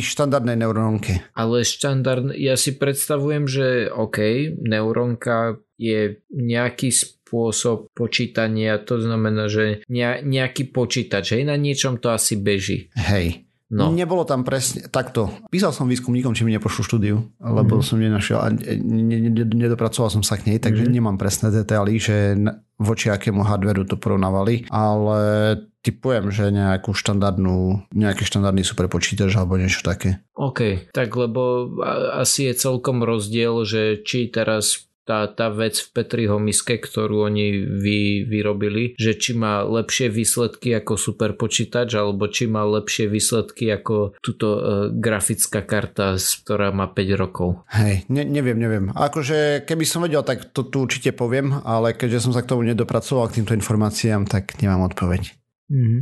štandardnej 0.00 0.56
neurónke. 0.56 1.34
Ale 1.34 1.66
štandard, 1.66 2.32
ja 2.38 2.54
si 2.54 2.78
predstavujem, 2.78 3.50
že 3.50 3.90
OK, 3.90 4.18
neurónka 4.62 5.58
je 5.76 6.22
nejaký 6.30 6.94
spôsob 7.30 7.94
počítania, 7.94 8.82
to 8.82 8.98
znamená, 8.98 9.46
že 9.46 9.86
nejaký 9.86 10.74
počítač, 10.74 11.38
hej, 11.38 11.46
na 11.46 11.54
niečom 11.54 12.02
to 12.02 12.10
asi 12.10 12.34
beží. 12.34 12.90
Hej, 12.98 13.46
No. 13.70 13.94
Nebolo 13.94 14.26
tam 14.26 14.42
presne 14.42 14.90
takto. 14.90 15.30
Písal 15.46 15.70
som 15.70 15.86
výskumníkom, 15.86 16.34
či 16.34 16.42
mi 16.42 16.50
nepošlu 16.50 16.82
štúdiu, 16.82 17.22
lebo 17.38 17.78
mm. 17.78 17.86
som 17.86 18.02
nenašiel 18.02 18.42
a 18.42 18.50
nedopracoval 19.46 20.10
som 20.10 20.26
sa 20.26 20.42
k 20.42 20.50
nej, 20.50 20.58
takže 20.58 20.90
mm. 20.90 20.92
nemám 20.98 21.14
presné 21.14 21.54
detaily, 21.54 22.02
že 22.02 22.34
voči 22.82 23.14
akému 23.14 23.46
hardveru 23.46 23.86
to 23.86 23.94
porovnávali, 23.94 24.66
ale 24.74 25.54
typujem, 25.86 26.34
že 26.34 26.50
nejakú 26.50 26.90
štandardnú, 26.90 27.86
nejaký 27.94 28.26
štandardný 28.26 28.66
superpočítač 28.66 29.38
alebo 29.38 29.54
niečo 29.54 29.86
také. 29.86 30.18
OK, 30.34 30.90
tak 30.90 31.14
lebo 31.14 31.70
asi 32.18 32.50
je 32.50 32.58
celkom 32.58 33.06
rozdiel, 33.06 33.62
že 33.62 34.02
či 34.02 34.34
teraz 34.34 34.89
tá, 35.04 35.26
tá 35.30 35.48
vec 35.50 35.80
v 35.80 35.88
Petriho 35.90 36.36
miske, 36.38 36.78
ktorú 36.78 37.26
oni 37.26 37.64
vy, 37.64 38.28
vyrobili, 38.28 38.94
že 38.94 39.16
či 39.16 39.34
má 39.34 39.64
lepšie 39.64 40.12
výsledky 40.12 40.76
ako 40.76 40.94
super 41.00 41.34
počítač, 41.34 41.96
alebo 41.96 42.28
či 42.28 42.46
má 42.46 42.62
lepšie 42.62 43.10
výsledky 43.10 43.72
ako 43.72 44.14
túto 44.20 44.48
uh, 44.54 44.60
grafická 44.92 45.64
karta, 45.64 46.14
ktorá 46.16 46.70
má 46.70 46.86
5 46.90 47.22
rokov. 47.22 47.64
Hej, 47.72 48.06
ne, 48.12 48.22
neviem, 48.22 48.58
neviem. 48.60 48.84
Akože 48.94 49.64
keby 49.66 49.84
som 49.88 50.04
vedel, 50.04 50.22
tak 50.22 50.52
to 50.54 50.68
tu 50.68 50.84
určite 50.84 51.16
poviem, 51.16 51.58
ale 51.64 51.96
keďže 51.96 52.28
som 52.28 52.32
sa 52.36 52.44
k 52.44 52.50
tomu 52.52 52.62
nedopracoval 52.68 53.32
k 53.32 53.42
týmto 53.42 53.56
informáciám, 53.56 54.28
tak 54.28 54.60
nemám 54.60 54.86
odpoveď. 54.92 55.32
Mm-hmm. 55.70 56.00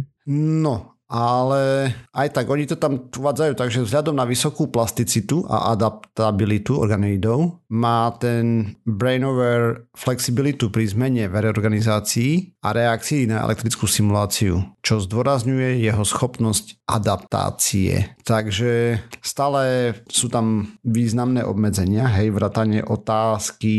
No, 0.60 0.97
ale 1.08 1.88
aj 2.12 2.28
tak 2.36 2.44
oni 2.52 2.68
to 2.68 2.76
tam 2.76 3.08
uvádzajú, 3.08 3.52
takže 3.56 3.80
vzhľadom 3.80 4.12
na 4.12 4.28
vysokú 4.28 4.68
plasticitu 4.68 5.40
a 5.48 5.72
adaptabilitu 5.72 6.76
organoidov 6.76 7.64
má 7.72 8.12
ten 8.20 8.76
Brainover 8.84 9.88
flexibilitu 9.96 10.68
pri 10.68 10.84
zmene 10.92 11.24
v 11.32 11.48
reorganizácii 11.48 12.60
a 12.60 12.76
reakcii 12.76 13.24
na 13.32 13.40
elektrickú 13.48 13.88
simuláciu, 13.88 14.60
čo 14.84 15.00
zdôrazňuje 15.00 15.80
jeho 15.80 16.04
schopnosť 16.04 16.84
adaptácie. 16.84 18.12
Takže 18.28 19.00
stále 19.24 19.96
sú 20.12 20.28
tam 20.28 20.76
významné 20.84 21.40
obmedzenia, 21.40 22.04
hej, 22.20 22.36
vratanie 22.36 22.84
otázky 22.84 23.74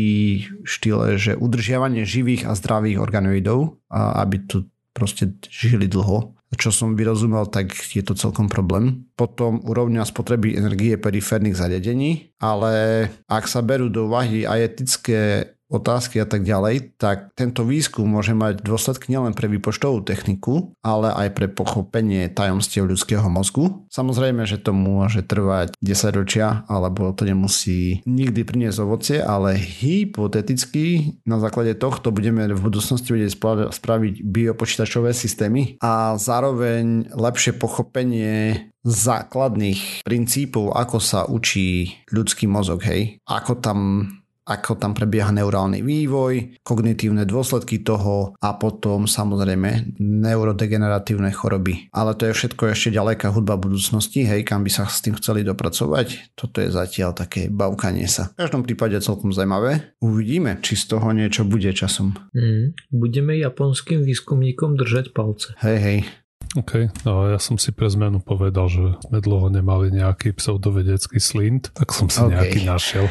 štýle, 0.66 1.14
že 1.14 1.38
udržiavanie 1.38 2.02
živých 2.02 2.50
a 2.50 2.58
zdravých 2.58 2.98
organoidov, 2.98 3.78
aby 3.94 4.36
tu 4.50 4.66
proste 4.90 5.38
žili 5.46 5.86
dlho 5.86 6.39
čo 6.58 6.74
som 6.74 6.98
vyrozumel, 6.98 7.46
tak 7.46 7.70
je 7.70 8.02
to 8.02 8.18
celkom 8.18 8.50
problém. 8.50 9.06
Potom 9.14 9.62
úrovňa 9.62 10.02
spotreby 10.02 10.58
energie 10.58 10.98
periférnych 10.98 11.54
zariadení, 11.54 12.34
ale 12.42 13.06
ak 13.30 13.46
sa 13.46 13.62
berú 13.62 13.86
do 13.86 14.10
úvahy 14.10 14.42
aj 14.42 14.58
etické 14.74 15.54
otázky 15.70 16.18
a 16.18 16.26
tak 16.26 16.42
ďalej, 16.42 16.98
tak 16.98 17.30
tento 17.38 17.62
výskum 17.62 18.04
môže 18.04 18.34
mať 18.34 18.60
dôsledky 18.60 19.14
nielen 19.14 19.32
pre 19.32 19.46
výpočtovú 19.46 20.02
techniku, 20.02 20.74
ale 20.82 21.14
aj 21.14 21.28
pre 21.38 21.46
pochopenie 21.46 22.26
tajomstiev 22.28 22.90
ľudského 22.90 23.24
mozgu. 23.30 23.86
Samozrejme, 23.88 24.42
že 24.44 24.58
to 24.58 24.74
môže 24.74 25.22
trvať 25.24 25.78
10 25.78 26.18
ročia, 26.18 26.66
alebo 26.66 27.14
to 27.14 27.22
nemusí 27.22 28.02
nikdy 28.04 28.42
priniesť 28.42 28.78
ovocie, 28.82 29.18
ale 29.22 29.54
hypoteticky 29.54 31.16
na 31.22 31.38
základe 31.38 31.78
tohto 31.78 32.10
budeme 32.10 32.50
v 32.50 32.60
budúcnosti 32.60 33.14
vedieť 33.14 33.38
spraviť 33.70 34.14
biopočítačové 34.26 35.14
systémy 35.14 35.78
a 35.78 36.18
zároveň 36.18 37.14
lepšie 37.14 37.54
pochopenie 37.54 38.66
základných 38.80 40.08
princípov, 40.08 40.72
ako 40.72 40.98
sa 40.98 41.28
učí 41.28 42.00
ľudský 42.08 42.48
mozog, 42.48 42.80
hej. 42.88 43.20
Ako 43.28 43.60
tam 43.60 44.08
ako 44.50 44.74
tam 44.74 44.98
prebieha 44.98 45.30
neurálny 45.30 45.86
vývoj, 45.86 46.58
kognitívne 46.66 47.22
dôsledky 47.22 47.86
toho 47.86 48.34
a 48.42 48.58
potom 48.58 49.06
samozrejme 49.06 49.94
neurodegeneratívne 50.02 51.30
choroby. 51.30 51.86
Ale 51.94 52.18
to 52.18 52.26
je 52.26 52.34
všetko 52.34 52.74
ešte 52.74 52.90
ďaleká 52.98 53.30
hudba 53.30 53.54
budúcnosti, 53.54 54.26
hej, 54.26 54.42
kam 54.42 54.66
by 54.66 54.70
sa 54.74 54.90
s 54.90 55.06
tým 55.06 55.14
chceli 55.22 55.46
dopracovať. 55.46 56.34
Toto 56.34 56.58
je 56.58 56.74
zatiaľ 56.74 57.14
také 57.14 57.46
bavkanie 57.46 58.10
sa. 58.10 58.34
V 58.34 58.42
každom 58.42 58.66
prípade 58.66 58.98
celkom 58.98 59.30
zaujímavé. 59.30 59.94
Uvidíme, 60.02 60.58
či 60.58 60.74
z 60.74 60.98
toho 60.98 61.14
niečo 61.14 61.46
bude 61.46 61.70
časom. 61.70 62.18
Mm, 62.34 62.74
budeme 62.90 63.38
japonským 63.38 64.02
výskumníkom 64.02 64.74
držať 64.74 65.14
palce. 65.14 65.54
Hej, 65.62 65.78
hej. 65.78 65.98
OK, 66.58 66.90
no 67.06 67.30
ja 67.30 67.38
som 67.38 67.54
si 67.62 67.70
pre 67.70 67.86
zmenu 67.86 68.18
povedal, 68.18 68.66
že 68.66 68.98
sme 69.06 69.22
dlho 69.22 69.54
nemali 69.54 69.94
nejaký 69.94 70.34
pseudovedecký 70.34 71.22
slint, 71.22 71.70
tak 71.70 71.94
som 71.94 72.10
si 72.10 72.18
okay. 72.18 72.34
nejaký 72.34 72.60
našiel. 72.66 73.06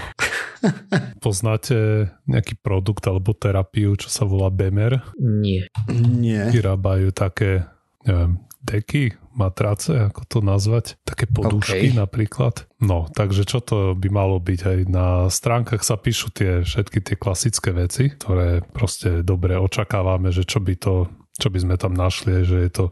Poznáte 1.23 2.11
nejaký 2.27 2.59
produkt 2.59 3.07
alebo 3.07 3.31
terapiu, 3.31 3.95
čo 3.95 4.11
sa 4.11 4.27
volá 4.27 4.51
Bemer? 4.51 4.99
Nie. 5.15 5.71
Nie. 5.95 6.51
Vyrábajú 6.51 7.15
také, 7.15 7.63
neviem, 8.03 8.43
deky, 8.59 9.15
matrace, 9.31 10.11
ako 10.11 10.21
to 10.27 10.39
nazvať, 10.43 10.99
také 11.07 11.23
podušky 11.23 11.95
okay. 11.95 11.95
napríklad. 11.95 12.67
No, 12.83 13.07
takže 13.07 13.47
čo 13.47 13.63
to 13.63 13.95
by 13.95 14.11
malo 14.11 14.35
byť 14.35 14.59
aj 14.67 14.79
na 14.91 15.31
stránkach 15.31 15.79
sa 15.87 15.95
píšu 15.95 16.35
tie 16.35 16.67
všetky 16.67 16.99
tie 16.99 17.15
klasické 17.15 17.71
veci, 17.71 18.11
ktoré 18.11 18.67
proste 18.67 19.23
dobre 19.23 19.55
očakávame, 19.55 20.35
že 20.35 20.43
čo 20.43 20.59
by 20.59 20.75
to 20.75 21.07
čo 21.39 21.47
by 21.47 21.59
sme 21.63 21.75
tam 21.79 21.95
našli, 21.95 22.43
že 22.43 22.67
je 22.67 22.71
to 22.71 22.85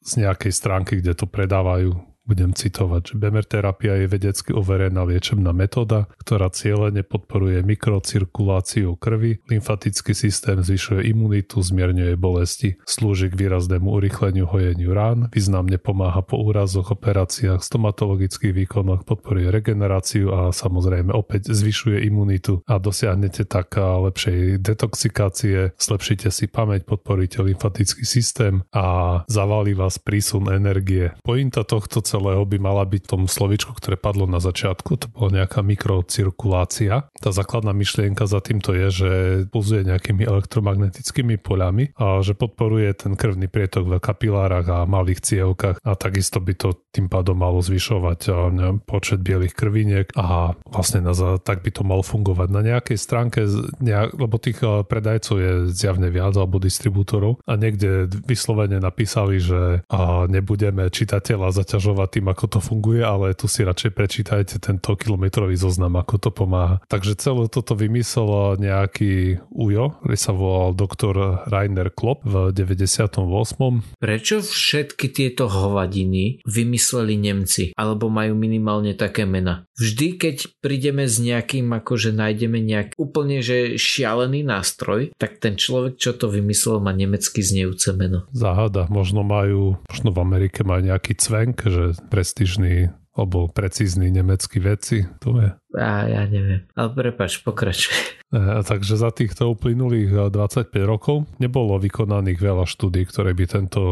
z 0.00 0.12
nejakej 0.24 0.52
stránky, 0.52 0.98
kde 0.98 1.12
to 1.12 1.28
predávajú 1.28 2.11
budem 2.22 2.54
citovať, 2.54 3.12
že 3.12 3.14
Bemer 3.18 3.42
terapia 3.42 3.98
je 3.98 4.06
vedecky 4.06 4.54
overená 4.54 5.02
liečebná 5.02 5.50
metóda, 5.50 6.06
ktorá 6.22 6.54
cieľene 6.54 7.02
podporuje 7.02 7.66
mikrocirkuláciu 7.66 8.94
krvi, 8.94 9.42
lymfatický 9.50 10.14
systém 10.14 10.62
zvyšuje 10.62 11.10
imunitu, 11.10 11.58
zmierňuje 11.58 12.14
bolesti, 12.14 12.78
slúži 12.86 13.26
k 13.26 13.38
výraznému 13.38 13.90
urychleniu 13.90 14.46
hojeniu 14.46 14.94
rán, 14.94 15.18
významne 15.34 15.82
pomáha 15.82 16.22
po 16.22 16.38
úrazoch, 16.38 16.94
operáciách, 16.94 17.58
stomatologických 17.58 18.54
výkonoch, 18.54 19.02
podporuje 19.02 19.50
regeneráciu 19.50 20.30
a 20.30 20.54
samozrejme 20.54 21.10
opäť 21.10 21.50
zvyšuje 21.50 22.06
imunitu 22.06 22.62
a 22.70 22.78
dosiahnete 22.78 23.50
tak 23.50 23.74
lepšej 23.74 24.62
detoxikácie, 24.62 25.74
zlepšite 25.74 26.30
si 26.30 26.46
pamäť, 26.46 26.86
podporíte 26.86 27.42
lymfatický 27.42 28.06
systém 28.06 28.62
a 28.70 29.20
zavalí 29.26 29.74
vás 29.74 29.98
prísun 29.98 30.46
energie. 30.52 31.10
Pointa 31.26 31.66
tohto 31.66 32.04
celého 32.12 32.44
by 32.44 32.60
mala 32.60 32.84
byť 32.84 33.08
tom 33.08 33.24
slovičku, 33.24 33.72
ktoré 33.72 33.96
padlo 33.96 34.28
na 34.28 34.36
začiatku, 34.36 35.00
to 35.00 35.08
bola 35.08 35.40
nejaká 35.40 35.64
mikrocirkulácia. 35.64 37.08
Tá 37.08 37.30
základná 37.32 37.72
myšlienka 37.72 38.28
za 38.28 38.44
týmto 38.44 38.76
je, 38.76 38.88
že 38.92 39.10
pulzuje 39.48 39.88
nejakými 39.88 40.28
elektromagnetickými 40.28 41.40
poľami 41.40 41.96
a 41.96 42.20
že 42.20 42.36
podporuje 42.36 42.92
ten 42.92 43.16
krvný 43.16 43.48
prietok 43.48 43.88
v 43.88 43.96
kapilárach 43.96 44.68
a 44.68 44.84
malých 44.84 45.24
cievkach 45.24 45.80
a 45.80 45.96
takisto 45.96 46.42
by 46.42 46.52
to 46.52 46.76
tým 46.92 47.08
pádom 47.08 47.40
malo 47.40 47.64
zvyšovať 47.64 48.28
počet 48.84 49.24
bielých 49.24 49.56
krviniek 49.56 50.12
a 50.18 50.52
vlastne 50.68 51.00
na, 51.00 51.16
tak 51.40 51.64
by 51.64 51.70
to 51.72 51.86
malo 51.86 52.04
fungovať. 52.04 52.48
Na 52.52 52.60
nejakej 52.60 52.98
stránke, 52.98 53.46
nejak, 53.80 54.18
lebo 54.18 54.36
tých 54.36 54.60
predajcov 54.60 55.36
je 55.38 55.52
zjavne 55.72 56.12
viac 56.12 56.36
alebo 56.36 56.60
distribútorov 56.60 57.40
a 57.48 57.56
niekde 57.56 58.10
vyslovene 58.26 58.82
napísali, 58.82 59.38
že 59.38 59.86
nebudeme 60.28 60.90
čitateľa 60.90 61.54
zaťažovať 61.54 62.01
rozprávať 62.02 62.18
tým, 62.18 62.26
ako 62.28 62.44
to 62.50 62.58
funguje, 62.58 63.02
ale 63.02 63.26
tu 63.38 63.46
si 63.46 63.62
radšej 63.62 63.92
prečítajte 63.94 64.56
tento 64.58 64.98
kilometrový 64.98 65.54
zoznam, 65.54 65.94
ako 66.02 66.14
to 66.18 66.30
pomáha. 66.34 66.82
Takže 66.90 67.14
celé 67.18 67.46
toto 67.46 67.78
vymyslel 67.78 68.58
nejaký 68.58 69.38
ujo, 69.54 69.94
ktorý 70.02 70.18
sa 70.18 70.32
volal 70.34 70.74
doktor 70.74 71.46
Rainer 71.46 71.94
Klopp 71.94 72.26
v 72.26 72.50
98. 72.50 73.22
Prečo 74.02 74.36
všetky 74.42 75.06
tieto 75.14 75.46
hovadiny 75.46 76.42
vymysleli 76.42 77.14
Nemci? 77.18 77.64
Alebo 77.78 78.10
majú 78.10 78.34
minimálne 78.34 78.98
také 78.98 79.22
mena? 79.28 79.64
Vždy, 79.78 80.08
keď 80.18 80.36
prídeme 80.62 81.08
s 81.08 81.18
nejakým, 81.18 81.66
akože 81.72 82.14
nájdeme 82.14 82.60
nejak 82.60 82.94
úplne 83.00 83.42
že 83.42 83.74
šialený 83.80 84.46
nástroj, 84.46 85.10
tak 85.18 85.42
ten 85.42 85.58
človek, 85.58 85.98
čo 85.98 86.14
to 86.14 86.30
vymyslel, 86.30 86.78
má 86.78 86.94
nemecky 86.94 87.42
znejúce 87.42 87.90
meno. 87.96 88.28
Záhada. 88.30 88.86
Možno 88.92 89.26
majú, 89.26 89.80
možno 89.90 90.10
v 90.14 90.18
Amerike 90.22 90.62
majú 90.62 90.86
nejaký 90.86 91.18
cvenk, 91.18 91.66
že 91.66 91.91
prestížny 92.08 92.90
alebo 93.12 93.44
precízny 93.44 94.08
nemecký 94.08 94.56
veci, 94.64 95.04
to 95.20 95.36
je. 95.36 95.50
A 95.76 96.08
ja 96.08 96.24
neviem. 96.24 96.64
Ale 96.72 96.88
prepač, 96.96 97.44
pokračuj. 97.44 97.92
E, 98.32 98.64
takže 98.64 98.96
za 98.96 99.12
týchto 99.12 99.52
uplynulých 99.52 100.32
25 100.32 100.72
rokov 100.88 101.28
nebolo 101.36 101.76
vykonaných 101.76 102.40
veľa 102.40 102.64
štúdí, 102.64 103.04
ktoré 103.04 103.36
by 103.36 103.44
tento 103.44 103.82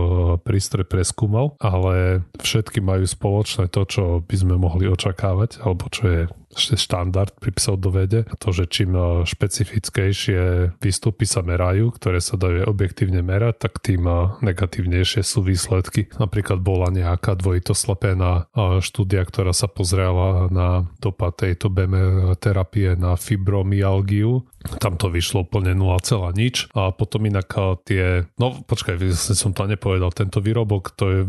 prístroj 0.40 0.88
preskúmal, 0.88 1.52
ale 1.60 2.24
všetky 2.40 2.80
majú 2.80 3.04
spoločné 3.04 3.68
to, 3.68 3.84
čo 3.84 4.04
by 4.24 4.36
sme 4.40 4.56
mohli 4.56 4.88
očakávať, 4.88 5.60
alebo 5.60 5.92
čo 5.92 6.04
je 6.08 6.22
štandard 6.54 7.30
pri 7.38 7.50
pseudovede. 7.54 8.26
To, 8.42 8.50
že 8.50 8.66
čím 8.66 8.94
eh, 8.94 9.22
špecifickejšie 9.26 10.74
výstupy 10.82 11.24
sa 11.26 11.46
merajú, 11.46 11.94
ktoré 11.94 12.18
sa 12.18 12.34
dajú 12.34 12.66
objektívne 12.66 13.22
merať, 13.22 13.68
tak 13.68 13.78
tým 13.82 14.06
eh, 14.06 14.18
negatívnejšie 14.42 15.22
sú 15.22 15.46
výsledky. 15.46 16.10
Napríklad 16.18 16.58
bola 16.58 16.90
nejaká 16.90 17.38
dvojitoslepená 17.38 18.50
eh, 18.50 18.82
štúdia, 18.82 19.22
ktorá 19.22 19.54
sa 19.54 19.70
pozrela 19.70 20.50
na 20.50 20.90
dopad 20.98 21.38
tejto 21.38 21.70
BM 21.70 22.34
terapie 22.42 22.98
na 22.98 23.14
fibromyalgiu. 23.14 24.46
Tam 24.82 25.00
to 25.00 25.08
vyšlo 25.08 25.46
úplne 25.46 25.72
0, 25.72 26.02
nič. 26.36 26.68
A 26.76 26.92
potom 26.92 27.24
inak 27.24 27.48
tie... 27.88 28.28
No 28.36 28.60
počkaj, 28.60 29.00
som 29.16 29.56
to 29.56 29.64
nepovedal. 29.64 30.12
Tento 30.12 30.44
výrobok, 30.44 30.92
to 30.92 31.04
je 31.08 31.20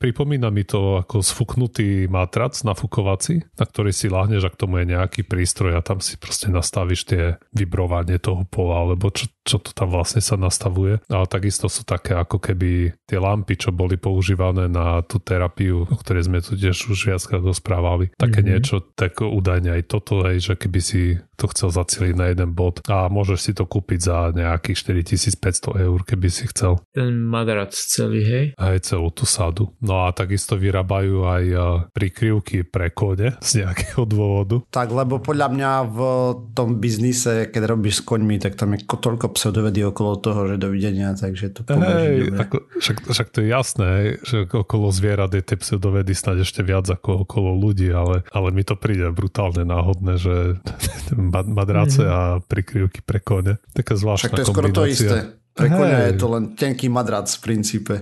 Pripomína 0.00 0.48
mi 0.48 0.64
to 0.64 1.04
ako 1.04 1.20
sfuknutý 1.20 2.08
matrac 2.08 2.56
nafukovací, 2.64 3.44
na 3.60 3.64
ktorý 3.68 3.92
si 3.92 4.08
láhneš 4.08 4.48
a 4.48 4.50
k 4.50 4.56
tomu 4.64 4.80
je 4.80 4.96
nejaký 4.96 5.28
prístroj 5.28 5.76
a 5.76 5.84
tam 5.84 6.00
si 6.00 6.16
proste 6.16 6.48
nastavíš 6.48 7.04
tie 7.04 7.36
vibrovanie 7.52 8.16
toho 8.16 8.48
pola, 8.48 8.80
alebo 8.80 9.12
čo, 9.12 9.28
čo 9.44 9.60
to 9.60 9.76
tam 9.76 9.92
vlastne 9.92 10.24
sa 10.24 10.40
nastavuje. 10.40 11.04
Ale 11.12 11.28
takisto 11.28 11.68
sú 11.68 11.84
také 11.84 12.16
ako 12.16 12.40
keby 12.40 12.96
tie 13.04 13.20
lampy, 13.20 13.60
čo 13.60 13.76
boli 13.76 14.00
používané 14.00 14.72
na 14.72 15.04
tú 15.04 15.20
terapiu, 15.20 15.84
o 15.84 15.96
ktorej 16.00 16.32
sme 16.32 16.40
tu 16.40 16.56
tiež 16.56 16.88
už 16.88 17.12
viackrát 17.12 17.44
rozprávali. 17.44 18.08
Také 18.16 18.40
mm-hmm. 18.40 18.52
niečo, 18.56 18.80
tak 18.96 19.20
údajne 19.20 19.76
aj 19.76 19.82
toto, 19.84 20.24
hej, 20.24 20.40
že 20.40 20.54
keby 20.56 20.80
si 20.80 21.20
to 21.40 21.48
chcel 21.52 21.72
zacieliť 21.72 22.14
na 22.16 22.26
jeden 22.28 22.52
bod 22.52 22.84
a 22.84 23.08
môžeš 23.08 23.38
si 23.40 23.52
to 23.56 23.64
kúpiť 23.64 24.00
za 24.00 24.18
nejakých 24.36 25.08
4500 25.08 25.88
eur, 25.88 25.98
keby 26.04 26.28
si 26.28 26.44
chcel. 26.52 26.84
Ten 26.92 27.24
madrac 27.24 27.72
celý, 27.72 28.20
hej? 28.24 28.44
Aj 28.60 28.76
celú 28.84 29.08
tú 29.08 29.24
sadu. 29.24 29.72
No 29.90 30.06
a 30.06 30.14
takisto 30.14 30.54
vyrábajú 30.54 31.26
aj 31.26 31.44
e, 31.50 31.58
prikryvky 31.90 32.62
pre 32.62 32.94
kone 32.94 33.34
z 33.42 33.66
nejakého 33.66 34.06
dôvodu. 34.06 34.62
Tak, 34.70 34.94
lebo 34.94 35.18
podľa 35.18 35.50
mňa 35.50 35.72
v 35.90 35.98
tom 36.54 36.78
biznise, 36.78 37.50
keď 37.50 37.74
robíš 37.74 37.98
s 37.98 38.02
koňmi, 38.06 38.38
tak 38.38 38.54
tam 38.54 38.78
je 38.78 38.86
toľko 38.86 39.34
pseudovedy 39.34 39.82
okolo 39.82 40.14
toho, 40.22 40.46
že 40.46 40.62
dovidenia, 40.62 41.18
takže 41.18 41.50
to 41.50 41.66
Hej, 41.66 42.38
ako, 42.38 42.56
však, 42.78 42.96
však 43.10 43.28
to 43.34 43.38
je 43.42 43.48
jasné, 43.50 43.90
že 44.22 44.46
okolo 44.46 44.94
zvierat 44.94 45.34
je 45.34 45.42
tie 45.42 45.58
pseudovedy 45.58 46.14
snáď 46.14 46.46
ešte 46.46 46.62
viac 46.62 46.86
ako 46.86 47.26
okolo 47.26 47.58
ľudí, 47.58 47.90
ale, 47.90 48.22
ale 48.30 48.54
mi 48.54 48.62
to 48.62 48.78
príde 48.78 49.10
brutálne 49.10 49.66
náhodné, 49.66 50.22
že 50.22 50.62
madrace 51.50 52.06
mm. 52.06 52.14
a 52.14 52.20
prikryvky 52.46 53.02
pre 53.02 53.18
kone. 53.18 53.58
Taká 53.74 53.98
zvláštna 53.98 54.30
Však 54.30 54.38
to 54.38 54.42
je 54.42 54.46
skoro 54.46 54.68
to 54.70 54.86
isté. 54.86 55.39
Pre 55.54 55.68
konia 55.68 56.10
je 56.10 56.14
to 56.16 56.26
len 56.30 56.44
tenký 56.54 56.86
madrac 56.86 57.26
v 57.26 57.40
princípe. 57.42 57.94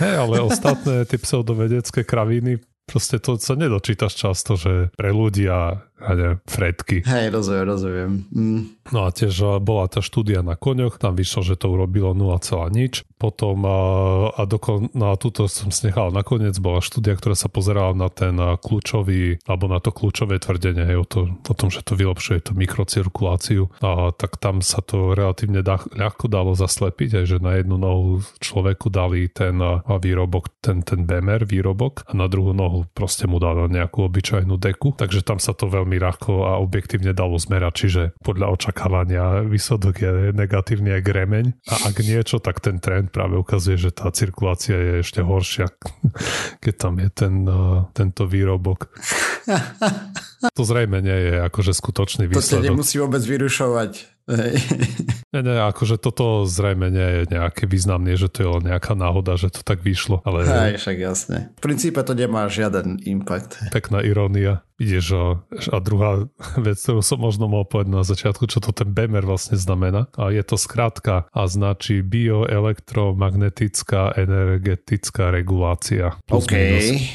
Hej, 0.00 0.14
ale 0.18 0.42
ostatné 0.50 1.04
tie 1.04 1.18
pseudovedecké 1.20 2.02
kraviny 2.02 2.60
proste 2.84 3.16
to 3.16 3.40
sa 3.40 3.56
nedočítaš 3.56 4.12
často, 4.12 4.60
že 4.60 4.92
pre 4.94 5.10
ľudia 5.10 5.88
ne, 6.00 6.36
fredky. 6.44 7.02
Hej, 7.06 7.30
rozumiem, 7.30 7.64
rozumiem. 7.64 8.10
Mm. 8.34 8.60
No 8.92 9.08
a 9.08 9.14
tiež 9.14 9.64
bola 9.64 9.88
tá 9.88 10.04
štúdia 10.04 10.44
na 10.44 10.60
koňoch, 10.60 11.00
tam 11.00 11.16
vyšlo, 11.16 11.40
že 11.40 11.56
to 11.56 11.72
urobilo 11.72 12.12
0, 12.12 12.36
nič. 12.68 13.06
Potom 13.16 13.64
a, 13.64 13.78
a 14.36 14.42
dokon, 14.44 14.92
no 14.92 15.08
a 15.08 15.16
túto 15.16 15.48
som 15.48 15.72
snechal 15.72 16.12
nakoniec, 16.12 16.52
bola 16.60 16.84
štúdia, 16.84 17.16
ktorá 17.16 17.32
sa 17.32 17.48
pozerala 17.48 17.96
na 17.96 18.12
ten 18.12 18.36
kľúčový, 18.36 19.40
alebo 19.48 19.64
na 19.72 19.80
to 19.80 19.88
kľúčové 19.88 20.36
tvrdenie, 20.36 20.84
hej, 20.84 20.98
o, 21.00 21.06
to, 21.08 21.20
o 21.32 21.54
tom, 21.56 21.72
že 21.72 21.80
to 21.80 21.96
vylepšuje 21.96 22.44
tú 22.44 22.52
mikrocirkuláciu. 22.52 23.72
A 23.80 24.12
tak 24.12 24.36
tam 24.36 24.60
sa 24.60 24.84
to 24.84 25.16
relatívne 25.16 25.64
dá, 25.64 25.80
ľahko 25.80 26.28
dalo 26.28 26.52
zaslepiť, 26.52 27.22
aj 27.22 27.24
že 27.24 27.38
na 27.40 27.56
jednu 27.56 27.80
nohu 27.80 28.20
človeku 28.44 28.92
dali 28.92 29.32
ten 29.32 29.56
výrobok, 29.88 30.60
ten, 30.60 30.84
ten 30.84 31.08
BMR 31.08 31.48
výrobok 31.48 32.04
a 32.04 32.12
na 32.12 32.28
druhú 32.28 32.52
nohu 32.52 32.84
proste 32.92 33.24
mu 33.24 33.40
dali 33.40 33.64
nejakú 33.72 34.04
obyčajnú 34.04 34.60
deku, 34.60 34.92
takže 34.96 35.24
tam 35.24 35.40
sa 35.40 35.56
to 35.56 35.68
veľmi 35.72 35.83
veľmi 35.84 36.00
ľahko 36.00 36.32
a 36.48 36.52
objektívne 36.64 37.12
dalo 37.12 37.36
zmerať, 37.36 37.72
čiže 37.76 38.02
podľa 38.24 38.56
očakávania 38.56 39.44
výsledok 39.44 39.94
je 40.00 40.12
negatívny 40.32 40.96
aj 40.96 41.02
gremeň 41.04 41.46
a 41.68 41.74
ak 41.92 42.00
niečo, 42.00 42.40
tak 42.40 42.64
ten 42.64 42.80
trend 42.80 43.12
práve 43.12 43.36
ukazuje, 43.36 43.76
že 43.76 43.92
tá 43.92 44.08
cirkulácia 44.08 44.72
je 44.72 44.92
ešte 45.04 45.20
horšia, 45.20 45.68
keď 46.64 46.74
tam 46.80 46.94
je 46.96 47.08
ten, 47.12 47.34
uh, 47.44 47.84
tento 47.92 48.24
výrobok. 48.24 48.88
To 50.44 50.60
zrejme 50.60 51.00
nie 51.00 51.32
je 51.32 51.34
akože 51.40 51.72
skutočný 51.72 52.28
výsledok. 52.28 52.44
To 52.44 52.60
sa 52.60 52.68
nemusí 52.68 53.00
vôbec 53.00 53.24
vyrušovať. 53.24 54.13
Ne, 55.34 55.42
ne, 55.42 55.66
akože 55.66 55.98
toto 55.98 56.46
zrejme 56.46 56.94
nie 56.94 57.02
je 57.02 57.34
nejaké 57.34 57.66
významné, 57.66 58.14
že 58.14 58.30
to 58.30 58.46
je 58.46 58.48
len 58.54 58.70
nejaká 58.70 58.94
náhoda, 58.94 59.34
že 59.34 59.50
to 59.50 59.66
tak 59.66 59.82
vyšlo. 59.82 60.22
Ale... 60.22 60.46
Hej, 60.46 60.78
však 60.78 60.96
jasne. 60.96 61.50
V 61.58 61.60
princípe 61.60 61.98
to 62.06 62.14
nemá 62.14 62.46
žiaden 62.46 63.02
impact. 63.02 63.58
Pekná 63.74 63.98
irónia. 64.00 64.62
Ideš 64.74 65.14
a, 65.14 65.38
a 65.70 65.78
druhá 65.78 66.26
vec, 66.58 66.82
ktorú 66.82 66.98
som 66.98 67.22
možno 67.22 67.46
mohol 67.46 67.62
povedať 67.62 67.94
na 67.94 68.02
začiatku, 68.02 68.50
čo 68.50 68.58
to 68.58 68.74
ten 68.74 68.90
BMR 68.90 69.22
vlastne 69.22 69.54
znamená. 69.54 70.10
A 70.18 70.34
je 70.34 70.42
to 70.42 70.58
skrátka 70.58 71.30
a 71.30 71.46
značí 71.46 72.02
bioelektromagnetická 72.02 74.18
energetická 74.18 75.30
regulácia. 75.30 76.18
OK, 76.26 76.58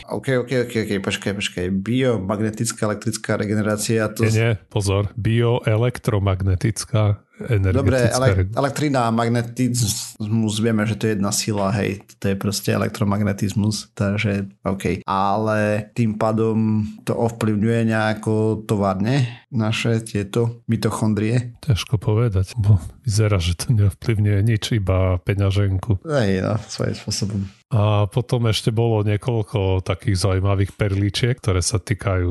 OK, 0.08 0.28
OK, 0.40 0.52
OK, 0.68 0.74
OK, 0.88 1.04
počkaj, 1.04 1.36
počkaj. 1.36 1.68
Biomagnetická 1.84 2.88
elektrická 2.88 3.36
regenerácia. 3.36 4.08
To... 4.08 4.24
Nie, 4.24 4.32
nie, 4.32 4.56
pozor. 4.72 5.12
Bioelektromagnetická 5.20 6.99
da 7.00 7.29
Dobre, 7.72 8.12
ele- 8.12 8.52
elektrina 8.52 9.08
a 9.08 9.16
magnetizmus, 9.16 10.56
vieme, 10.60 10.84
že 10.84 11.00
to 11.00 11.08
je 11.08 11.14
jedna 11.16 11.32
sila, 11.32 11.72
hej, 11.80 12.04
to 12.20 12.32
je 12.32 12.36
proste 12.36 12.76
elektromagnetizmus, 12.76 13.96
takže 13.96 14.52
OK. 14.68 15.08
Ale 15.08 15.90
tým 15.96 16.20
pádom 16.20 16.84
to 17.08 17.16
ovplyvňuje 17.16 17.80
nejako 17.88 18.64
továrne 18.68 19.48
naše 19.50 20.04
tieto 20.04 20.62
mitochondrie? 20.68 21.56
Ťažko 21.64 21.96
povedať, 21.98 22.54
bo 22.60 22.78
vyzerá, 23.08 23.40
že 23.40 23.56
to 23.56 23.72
neovplyvňuje 23.74 24.40
nič, 24.44 24.64
iba 24.76 25.18
peňaženku. 25.24 26.04
Hej, 26.06 26.44
no, 26.44 26.60
svojím 26.68 26.96
spôsobom. 26.98 27.42
A 27.70 28.10
potom 28.10 28.50
ešte 28.50 28.74
bolo 28.74 29.06
niekoľko 29.06 29.86
takých 29.86 30.26
zaujímavých 30.26 30.74
perličiek, 30.74 31.38
ktoré 31.38 31.62
sa 31.62 31.78
týkajú 31.78 32.26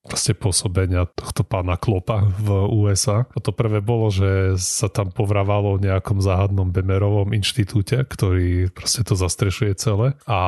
vlastne 0.00 0.32
pôsobenia 0.32 1.04
tohto 1.12 1.44
pána 1.44 1.76
Klopa 1.76 2.24
v 2.40 2.72
USA. 2.72 3.28
A 3.28 3.38
to 3.44 3.52
prvé 3.52 3.84
bolo, 3.84 4.08
že 4.08 4.24
sa 4.58 4.88
tam 4.88 5.12
povrávalo 5.12 5.76
o 5.76 5.82
nejakom 5.82 6.18
záhadnom 6.20 6.70
Bemerovom 6.70 7.32
inštitúte, 7.36 8.02
ktorý 8.04 8.72
proste 8.72 9.04
to 9.04 9.14
zastrešuje 9.14 9.72
celé. 9.76 10.18
A 10.26 10.40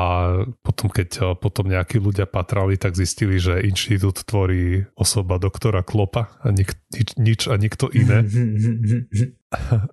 potom, 0.65 0.89
keď 0.91 1.39
potom 1.39 1.69
nejakí 1.69 2.01
ľudia 2.01 2.25
patrali, 2.25 2.81
tak 2.81 2.97
zistili, 2.99 3.39
že 3.39 3.65
inštitút 3.65 4.25
tvorí 4.27 4.89
osoba 4.99 5.39
doktora 5.39 5.85
Klopa 5.85 6.35
a 6.41 6.51
nik, 6.51 6.75
nič 7.21 7.47
a 7.47 7.55
nikto 7.61 7.93
iné. 7.93 8.25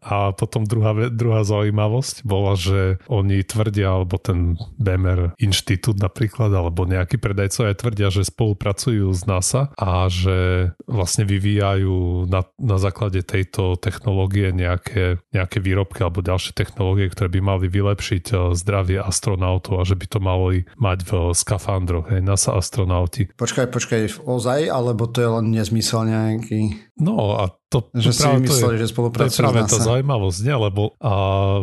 A 0.02 0.34
potom 0.36 0.66
druhá, 0.66 0.94
druhá 1.10 1.42
zaujímavosť 1.46 2.26
bola, 2.26 2.58
že 2.58 3.02
oni 3.08 3.44
tvrdia, 3.46 4.02
alebo 4.02 4.18
ten 4.18 4.60
BMR 4.78 5.38
inštitút 5.38 5.98
napríklad, 6.02 6.52
alebo 6.52 6.86
nejakí 6.86 7.18
predajcovia 7.18 7.74
tvrdia, 7.78 8.08
že 8.14 8.28
spolupracujú 8.28 9.08
s 9.12 9.24
NASA 9.26 9.72
a 9.78 10.08
že 10.12 10.72
vlastne 10.86 11.24
vyvíjajú 11.26 12.28
na, 12.28 12.46
na 12.58 12.78
základe 12.82 13.24
tejto 13.26 13.78
technológie 13.78 14.52
nejaké, 14.52 15.22
nejaké 15.32 15.58
výrobky 15.64 16.04
alebo 16.04 16.26
ďalšie 16.26 16.54
technológie, 16.58 17.10
ktoré 17.10 17.30
by 17.32 17.42
mali 17.42 17.66
vylepšiť 17.72 18.24
eh, 18.34 18.38
zdravie 18.58 19.00
astronautov 19.02 19.82
a 19.82 19.88
že 19.88 19.96
by 19.96 20.06
to 20.10 20.20
malo 20.20 20.54
mať 20.78 21.00
v 21.08 21.12
skafandroch, 21.32 22.12
hej, 22.12 22.22
NASA 22.26 22.58
astronauti. 22.58 23.32
Počkaj, 23.38 23.68
počkaj, 23.72 24.02
ozaj, 24.26 24.68
alebo 24.68 25.08
to 25.08 25.24
je 25.24 25.30
len 25.30 25.46
nezmysel 25.54 26.10
nejaký? 26.10 26.92
No 27.00 27.38
a 27.38 27.61
to, 27.72 27.88
že 27.96 28.12
si 28.12 28.28
vymysleli, 28.28 28.76
že 28.76 28.92
spolupracujú 28.92 29.32
To 29.32 29.32
je 29.32 29.42
práve 29.48 29.62
tá 29.64 29.80
zaujímavosť, 29.80 30.40
nie? 30.44 30.56
lebo 30.60 30.82
a 31.00 31.14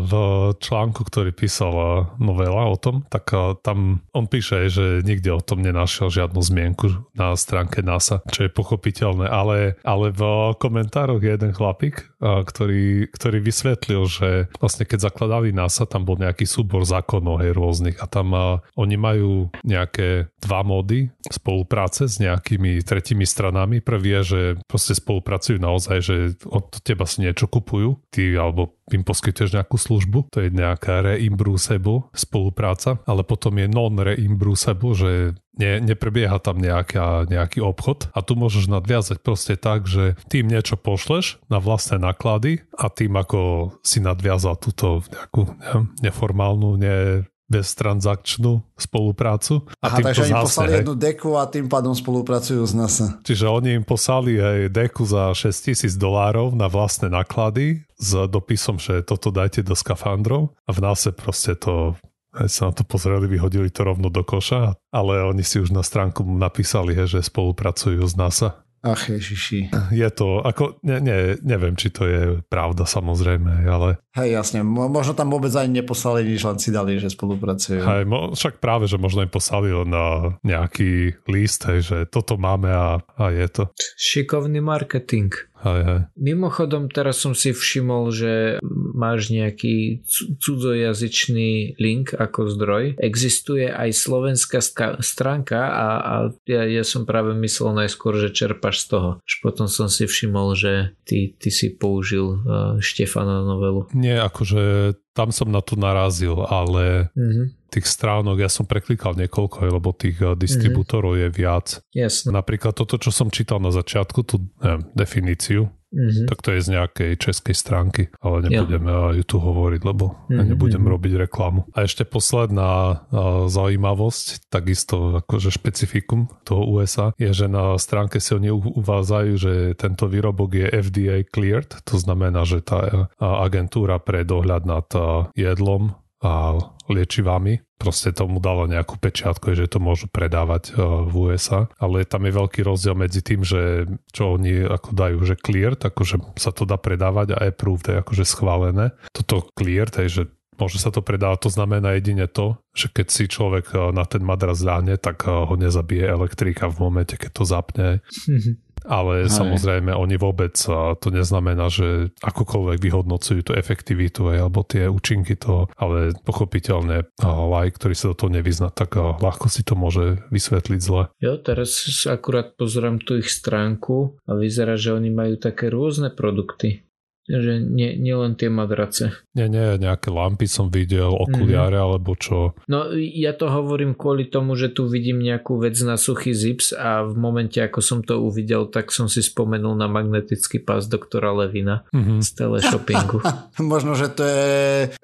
v 0.00 0.12
článku, 0.56 1.04
ktorý 1.04 1.36
písal 1.36 2.08
novela 2.16 2.64
o 2.64 2.80
tom, 2.80 3.04
tak 3.12 3.28
tam 3.60 4.00
on 4.16 4.24
píše, 4.24 4.72
že 4.72 5.04
nikde 5.04 5.36
o 5.36 5.44
tom 5.44 5.60
nenašiel 5.60 6.08
žiadnu 6.08 6.40
zmienku 6.40 7.12
na 7.12 7.36
stránke 7.36 7.84
NASA, 7.84 8.24
čo 8.32 8.48
je 8.48 8.50
pochopiteľné, 8.50 9.28
ale, 9.28 9.76
ale 9.84 10.08
v 10.10 10.22
komentároch 10.56 11.20
je 11.20 11.36
jeden 11.36 11.52
chlapík, 11.52 12.08
ktorý, 12.22 13.12
ktorý 13.12 13.38
vysvetlil, 13.44 14.02
že 14.08 14.30
vlastne 14.62 14.88
keď 14.88 15.12
zakladali 15.12 15.52
NASA, 15.52 15.84
tam 15.84 16.08
bol 16.08 16.16
nejaký 16.16 16.48
súbor 16.48 16.88
zákonov 16.88 17.44
hej, 17.44 17.52
rôznych. 17.52 18.00
A 18.00 18.08
tam 18.08 18.32
oni 18.78 18.96
majú 18.96 19.52
nejaké 19.62 20.32
dva 20.40 20.64
módy 20.64 21.12
spolupráce 21.28 22.08
s 22.08 22.16
nejakými 22.16 22.80
tretími 22.80 23.28
stranami. 23.28 23.84
Prvý 23.84 24.16
je, 24.18 24.22
že 24.24 24.40
proste 24.64 24.96
spolupracujú 24.96 25.60
naozaj 25.60 25.98
aj, 25.98 26.00
že 26.04 26.16
od 26.46 26.70
teba 26.80 27.04
si 27.04 27.26
niečo 27.26 27.50
kupujú, 27.50 27.98
ty 28.14 28.38
alebo 28.38 28.78
im 28.88 29.04
poskytuješ 29.04 29.52
nejakú 29.52 29.76
službu, 29.76 30.32
to 30.32 30.40
je 30.40 30.48
nejaká 30.48 31.04
reimbursable 31.04 32.08
spolupráca, 32.16 33.02
ale 33.04 33.20
potom 33.20 33.52
je 33.60 33.68
non-reimbursable, 33.68 34.92
že 34.96 35.10
ne, 35.58 35.82
neprebieha 35.82 36.38
tam 36.38 36.62
nejaká, 36.62 37.26
nejaký 37.28 37.60
obchod 37.60 38.08
a 38.14 38.22
tu 38.22 38.38
môžeš 38.38 38.70
nadviazať 38.70 39.18
proste 39.20 39.54
tak, 39.58 39.90
že 39.90 40.14
tým 40.30 40.48
niečo 40.48 40.78
pošleš 40.78 41.42
na 41.50 41.58
vlastné 41.58 41.98
náklady 42.00 42.64
a 42.78 42.88
tým 42.88 43.12
ako 43.18 43.74
si 43.82 43.98
nadviazal 43.98 44.56
túto 44.56 45.02
nejakú 45.10 45.42
neviem, 45.58 45.84
neformálnu, 46.00 46.78
ne, 46.78 47.26
beztransakčnú 47.48 48.60
spoluprácu. 48.76 49.64
A 49.80 49.88
Aha, 49.88 50.04
takže 50.04 50.28
oni 50.28 50.36
zase, 50.36 50.44
poslali 50.44 50.70
hej, 50.70 50.78
jednu 50.84 50.94
deku 50.94 51.30
a 51.40 51.48
tým 51.48 51.66
pádom 51.66 51.96
spolupracujú 51.96 52.60
s 52.60 52.72
NASA. 52.76 53.06
Čiže 53.24 53.48
oni 53.48 53.80
im 53.80 53.84
poslali 53.88 54.36
aj 54.36 54.58
deku 54.68 55.08
za 55.08 55.32
6000 55.32 55.96
dolárov 55.96 56.52
na 56.52 56.68
vlastné 56.68 57.08
náklady 57.08 57.88
s 57.96 58.10
dopisom, 58.28 58.76
že 58.76 59.00
toto 59.00 59.32
dajte 59.32 59.64
do 59.64 59.72
skafandrov 59.72 60.52
a 60.68 60.70
v 60.70 60.78
NASA 60.84 61.10
proste 61.10 61.56
to 61.56 61.96
sa 62.46 62.68
na 62.68 62.72
to 62.76 62.84
pozreli, 62.84 63.26
vyhodili 63.26 63.72
to 63.72 63.84
rovno 63.84 64.12
do 64.12 64.20
koša, 64.20 64.76
ale 64.92 65.24
oni 65.24 65.42
si 65.42 65.58
už 65.58 65.72
na 65.72 65.80
stránku 65.80 66.22
napísali, 66.24 66.96
že 67.08 67.24
spolupracujú 67.24 68.04
s 68.04 68.14
NASA. 68.14 68.62
Ach 68.78 69.10
ježiši. 69.10 69.74
Je 69.90 70.08
to, 70.14 70.38
ako, 70.38 70.78
ne, 70.86 71.02
ne, 71.02 71.34
neviem, 71.42 71.74
či 71.74 71.90
to 71.90 72.06
je 72.06 72.22
pravda 72.46 72.86
samozrejme, 72.86 73.66
ale... 73.66 73.98
Hej, 74.14 74.38
jasne, 74.38 74.62
možno 74.62 75.18
tam 75.18 75.34
vôbec 75.34 75.50
ani 75.58 75.82
neposlali 75.82 76.22
nič, 76.22 76.46
len 76.46 76.62
si 76.62 76.70
dali, 76.70 76.94
že 77.02 77.10
spolupracujú. 77.10 77.82
Hej, 77.82 78.06
mo, 78.06 78.38
však 78.38 78.62
práve, 78.62 78.86
že 78.86 78.94
možno 78.94 79.26
im 79.26 79.32
poslali 79.34 79.74
na 79.82 80.38
nejaký 80.46 81.18
list, 81.26 81.66
hej, 81.66 81.80
že 81.82 81.96
toto 82.06 82.38
máme 82.38 82.70
a, 82.70 83.02
a 83.18 83.24
je 83.34 83.50
to. 83.50 83.62
Šikovný 83.98 84.62
marketing. 84.62 85.34
Hej, 85.58 85.80
hej. 85.82 86.00
Mimochodom, 86.14 86.86
teraz 86.86 87.18
som 87.18 87.34
si 87.34 87.50
všimol, 87.50 88.14
že 88.14 88.62
máš 88.94 89.34
nejaký 89.34 90.06
cudzojazyčný 90.38 91.78
link 91.82 92.14
ako 92.14 92.46
zdroj. 92.46 92.84
Existuje 93.02 93.66
aj 93.66 93.90
slovenská 93.90 94.62
stránka 95.02 95.60
a, 95.66 95.88
a 95.98 96.14
ja, 96.46 96.62
ja 96.62 96.84
som 96.86 97.02
práve 97.02 97.34
myslel 97.42 97.74
najskôr, 97.74 98.14
že 98.18 98.34
čerpaš 98.34 98.86
z 98.86 98.86
toho. 98.94 99.10
Až 99.22 99.34
potom 99.42 99.66
som 99.66 99.90
si 99.90 100.06
všimol, 100.06 100.54
že 100.54 100.94
ty, 101.02 101.34
ty 101.34 101.50
si 101.50 101.74
použil 101.74 102.38
uh, 102.38 102.78
Štefana 102.78 103.42
novelu. 103.42 103.90
Nie, 103.94 104.22
akože 104.22 104.94
tam 105.18 105.34
som 105.34 105.50
na 105.50 105.58
to 105.58 105.74
narazil, 105.74 106.46
ale 106.46 107.10
mm-hmm. 107.18 107.74
tých 107.74 107.90
stránok 107.90 108.38
ja 108.38 108.46
som 108.46 108.70
preklikal 108.70 109.18
niekoľko, 109.18 109.66
lebo 109.66 109.90
tých 109.90 110.22
uh, 110.22 110.38
distribútorov 110.38 111.18
mm-hmm. 111.18 111.34
je 111.34 111.34
viac. 111.34 111.66
Jasne. 111.90 112.30
Napríklad 112.30 112.78
toto, 112.78 112.94
čo 113.02 113.10
som 113.10 113.34
čítal 113.34 113.58
na 113.58 113.74
začiatku, 113.74 114.22
tú 114.22 114.46
neviem, 114.62 114.86
definíciu, 114.94 115.74
Mm-hmm. 115.88 116.26
Tak 116.28 116.38
to 116.44 116.52
je 116.52 116.60
z 116.60 116.68
nejakej 116.76 117.12
českej 117.16 117.56
stránky, 117.56 118.02
ale 118.20 118.44
nebudem 118.44 118.84
ja. 118.84 119.16
ju 119.16 119.24
tu 119.24 119.36
hovoriť, 119.40 119.80
lebo 119.88 120.28
mm-hmm. 120.28 120.46
nebudem 120.52 120.84
mhm. 120.84 120.90
robiť 120.92 121.12
reklamu. 121.28 121.60
A 121.72 121.88
ešte 121.88 122.04
posledná 122.04 123.04
zaujímavosť, 123.48 124.52
takisto 124.52 125.24
akože 125.24 125.48
špecifikum 125.48 126.28
toho 126.44 126.68
USA, 126.68 127.16
je, 127.16 127.32
že 127.32 127.48
na 127.48 127.80
stránke 127.80 128.20
si 128.20 128.36
oni 128.36 128.52
uvádzajú, 128.52 129.32
že 129.40 129.52
tento 129.80 130.04
výrobok 130.12 130.60
je 130.60 130.66
FDA 130.68 131.24
cleared, 131.24 131.72
to 131.88 131.96
znamená, 131.96 132.44
že 132.44 132.60
tá 132.60 133.08
agentúra 133.18 133.96
pre 133.96 134.28
dohľad 134.28 134.68
nad 134.68 134.88
jedlom 135.32 135.96
a 136.18 136.58
liečivami. 136.90 137.62
Proste 137.78 138.10
tomu 138.10 138.42
dalo 138.42 138.66
nejakú 138.66 138.98
pečiatku, 138.98 139.54
že 139.54 139.70
to 139.70 139.78
môžu 139.78 140.10
predávať 140.10 140.74
e, 140.74 140.82
v 140.82 141.14
USA. 141.30 141.70
Ale 141.78 142.02
tam 142.02 142.26
je 142.26 142.32
veľký 142.34 142.66
rozdiel 142.66 142.98
medzi 142.98 143.22
tým, 143.22 143.46
že 143.46 143.86
čo 144.10 144.34
oni 144.34 144.66
ako 144.66 144.98
dajú, 144.98 145.18
že 145.22 145.38
cleared, 145.38 145.78
akože 145.78 146.34
sa 146.34 146.50
to 146.50 146.66
dá 146.66 146.74
predávať 146.74 147.38
a 147.38 147.46
approved 147.46 147.86
je 147.86 148.02
akože 148.02 148.24
schválené. 148.26 148.90
Toto 149.14 149.46
cleared, 149.54 149.94
je, 149.94 150.10
že 150.10 150.22
môže 150.58 150.82
sa 150.82 150.90
to 150.90 151.00
predávať, 151.00 151.48
to 151.48 151.50
znamená 151.54 151.96
jedine 151.96 152.26
to, 152.26 152.58
že 152.74 152.90
keď 152.90 153.06
si 153.08 153.24
človek 153.30 153.66
e, 153.72 153.76
na 153.94 154.04
ten 154.04 154.22
madras 154.22 154.60
zláne, 154.60 154.98
tak 154.98 155.24
e, 155.24 155.30
ho 155.30 155.54
nezabije 155.54 156.04
elektrika 156.04 156.68
v 156.68 156.76
momente, 156.82 157.14
keď 157.14 157.30
to 157.32 157.44
zapne. 157.46 157.88
ale 158.86 159.26
Hej. 159.26 159.34
samozrejme 159.34 159.90
oni 159.90 160.16
vôbec 160.16 160.54
to 161.02 161.08
neznamená, 161.10 161.66
že 161.66 162.14
akokoľvek 162.22 162.78
vyhodnocujú 162.78 163.40
tú 163.42 163.52
efektivitu 163.58 164.30
alebo 164.30 164.62
tie 164.62 164.86
účinky 164.86 165.34
toho, 165.34 165.66
ale 165.74 166.14
pochopiteľne 166.22 167.10
like, 167.18 167.74
ktorý 167.74 167.94
sa 167.98 168.14
do 168.14 168.18
toho 168.18 168.30
nevyzná, 168.30 168.70
tak 168.70 168.94
ľahko 168.96 169.50
si 169.50 169.66
to 169.66 169.74
môže 169.74 170.22
vysvetliť 170.30 170.80
zle. 170.80 171.10
Jo, 171.18 171.42
teraz 171.42 171.82
akurát 172.06 172.54
pozerám 172.54 173.02
tu 173.02 173.18
ich 173.18 173.30
stránku 173.30 174.18
a 174.28 174.38
vyzerá, 174.38 174.78
že 174.78 174.94
oni 174.94 175.10
majú 175.10 175.34
také 175.36 175.68
rôzne 175.72 176.14
produkty 176.14 176.87
že 177.28 177.60
nie, 177.60 177.94
nie 178.00 178.16
len 178.16 178.34
tie 178.34 178.48
madrace. 178.48 179.12
Nie, 179.36 179.52
nie, 179.52 179.76
nejaké 179.76 180.08
lampy 180.08 180.48
som 180.48 180.72
videl, 180.72 181.12
okuliare 181.12 181.76
mm. 181.76 181.84
alebo 181.84 182.16
čo. 182.16 182.56
No 182.66 182.88
ja 182.96 183.36
to 183.36 183.52
hovorím 183.52 183.92
kvôli 183.92 184.32
tomu, 184.32 184.56
že 184.56 184.72
tu 184.72 184.88
vidím 184.88 185.20
nejakú 185.20 185.60
vec 185.60 185.76
na 185.84 186.00
suchý 186.00 186.32
zips 186.32 186.72
a 186.72 187.04
v 187.04 187.14
momente 187.14 187.60
ako 187.60 187.84
som 187.84 188.00
to 188.00 188.18
uvidel, 188.18 188.66
tak 188.72 188.88
som 188.90 189.06
si 189.06 189.20
spomenul 189.20 189.76
na 189.76 189.86
magnetický 189.86 190.64
pás 190.64 190.88
doktora 190.88 191.36
Levina 191.36 191.84
mm-hmm. 191.92 192.24
z 192.24 192.28
teleshoppingu. 192.32 193.20
Možno, 193.60 193.92
že 193.92 194.08
to 194.08 194.24
je 194.24 194.48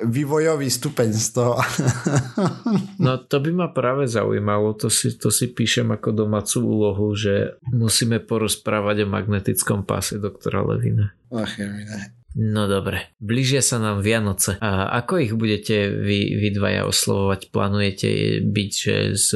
vývojový 0.01 0.73
stupeň 0.73 1.13
z 1.13 1.29
toho. 1.37 1.61
no 3.05 3.21
to 3.21 3.37
by 3.39 3.51
ma 3.53 3.69
práve 3.69 4.09
zaujímalo, 4.09 4.73
to 4.73 4.89
si, 4.89 5.13
to 5.15 5.29
si 5.29 5.53
píšem 5.53 5.93
ako 5.93 6.17
domácu 6.17 6.65
úlohu, 6.65 7.13
že 7.13 7.61
musíme 7.69 8.19
porozprávať 8.25 9.05
o 9.05 9.13
magnetickom 9.13 9.85
páse 9.85 10.17
doktora 10.17 10.65
Levina. 10.65 11.13
Ach, 11.31 11.59
ne. 11.59 12.24
No 12.35 12.67
dobre, 12.67 13.15
blížia 13.23 13.63
sa 13.63 13.79
nám 13.79 14.03
Vianoce. 14.03 14.59
A 14.59 14.91
ako 14.99 15.23
ich 15.23 15.33
budete 15.39 15.87
vy, 15.87 16.35
vy 16.43 16.49
dvaja 16.51 16.83
oslovovať? 16.91 17.55
Plánujete 17.55 18.09
byť 18.43 18.73
že 18.75 18.97
s, 19.15 19.31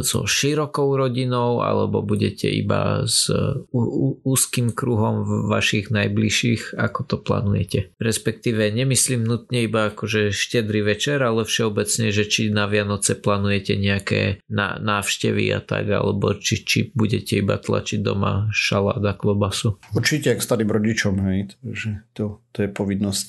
so 0.00 0.20
širokou 0.24 0.96
rodinou 0.96 1.60
alebo 1.60 2.00
budete 2.00 2.48
iba 2.48 3.04
s 3.04 3.28
ú, 3.68 4.16
úzkým 4.24 4.72
kruhom 4.72 5.48
vašich 5.52 5.92
najbližších? 5.92 6.80
Ako 6.80 7.04
to 7.04 7.20
plánujete? 7.20 7.92
Respektíve 8.00 8.72
nemyslím 8.72 9.20
nutne 9.20 9.68
iba 9.68 9.92
akože 9.92 10.32
štedrý 10.32 10.80
večer, 10.80 11.20
ale 11.20 11.44
všeobecne, 11.44 12.08
že 12.08 12.24
či 12.24 12.48
na 12.48 12.64
Vianoce 12.64 13.20
plánujete 13.20 13.76
nejaké 13.76 14.40
na, 14.48 14.80
návštevy 14.80 15.44
a 15.52 15.60
tak, 15.60 15.92
alebo 15.92 16.32
či, 16.40 16.64
či 16.64 16.78
budete 16.96 17.44
iba 17.44 17.60
tlačiť 17.60 18.00
doma 18.00 18.48
šalát 18.48 19.02
klobasu? 19.20 19.76
Určite 19.92 20.32
k 20.32 20.40
starým 20.40 20.72
rodičom, 20.72 21.14
hej. 21.28 21.52
Takže 21.60 21.90
to 22.16 22.29
to, 22.50 22.66
je 22.66 22.68
povinnosť. 22.70 23.28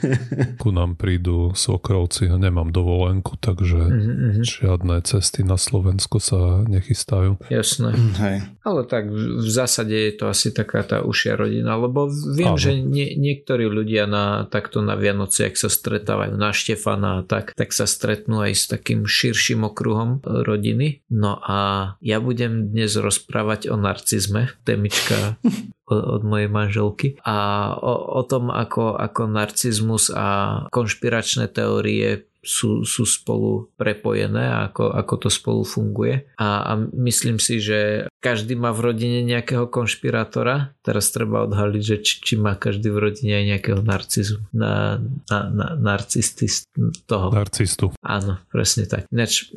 Ku 0.62 0.74
nám 0.74 0.98
prídu 0.98 1.54
svokrovci 1.54 2.26
a 2.26 2.36
nemám 2.36 2.74
dovolenku, 2.74 3.38
takže 3.38 3.78
mm-hmm. 3.78 4.42
žiadne 4.42 4.98
cesty 5.06 5.46
na 5.46 5.54
Slovensko 5.54 6.18
sa 6.18 6.66
nechystajú. 6.66 7.38
Jasné. 7.48 7.94
Hej. 8.18 8.36
Ale 8.66 8.82
tak 8.84 9.08
v 9.14 9.48
zásade 9.48 9.94
je 9.94 10.12
to 10.18 10.26
asi 10.26 10.50
taká 10.50 10.82
tá 10.82 11.06
ušia 11.06 11.38
rodina, 11.38 11.78
lebo 11.78 12.10
viem, 12.10 12.54
Áno. 12.54 12.60
že 12.60 12.74
nie, 12.76 13.14
niektorí 13.14 13.70
ľudia 13.70 14.10
na, 14.10 14.50
takto 14.50 14.82
na 14.82 14.98
Vianoce, 14.98 15.46
ak 15.46 15.54
sa 15.54 15.70
stretávajú 15.70 16.34
na 16.34 16.50
Štefana 16.50 17.22
tak, 17.30 17.54
tak 17.54 17.70
sa 17.70 17.86
stretnú 17.86 18.42
aj 18.42 18.52
s 18.58 18.64
takým 18.66 19.06
širším 19.06 19.70
okruhom 19.70 20.20
rodiny. 20.26 21.06
No 21.14 21.38
a 21.40 21.94
ja 22.02 22.18
budem 22.18 22.74
dnes 22.74 22.98
rozprávať 22.98 23.70
o 23.70 23.78
narcizme, 23.78 24.50
témička 24.66 25.38
od 25.88 26.22
mojej 26.24 26.48
manželky. 26.52 27.08
A 27.24 27.68
o, 27.74 28.20
o 28.20 28.22
tom, 28.22 28.52
ako, 28.52 28.94
ako 28.94 29.26
narcizmus 29.26 30.12
a 30.12 30.62
konšpiračné 30.68 31.48
teórie 31.48 32.27
sú, 32.48 32.88
sú 32.88 33.04
spolu 33.04 33.68
prepojené 33.76 34.48
a 34.48 34.72
ako, 34.72 34.88
ako 34.96 35.14
to 35.20 35.28
spolu 35.28 35.62
funguje. 35.68 36.24
A, 36.40 36.64
a 36.64 36.72
myslím 36.96 37.36
si, 37.36 37.60
že 37.60 38.08
každý 38.24 38.56
má 38.56 38.72
v 38.72 38.88
rodine 38.88 39.20
nejakého 39.20 39.68
konšpirátora. 39.68 40.72
Teraz 40.80 41.12
treba 41.12 41.44
odhaliť, 41.44 41.82
že 41.84 41.96
či, 42.00 42.14
či 42.24 42.34
má 42.40 42.56
každý 42.56 42.88
v 42.88 43.12
rodine 43.12 43.36
aj 43.36 43.44
nejakého 43.52 43.80
narcizu. 43.84 44.40
Na, 44.56 44.96
na, 45.28 45.38
na, 45.52 45.68
narcisty 45.76 46.48
toho. 47.04 47.28
Narcistu. 47.30 47.92
Áno, 48.00 48.40
presne 48.48 48.88
tak. 48.88 49.04
Ináč, 49.12 49.52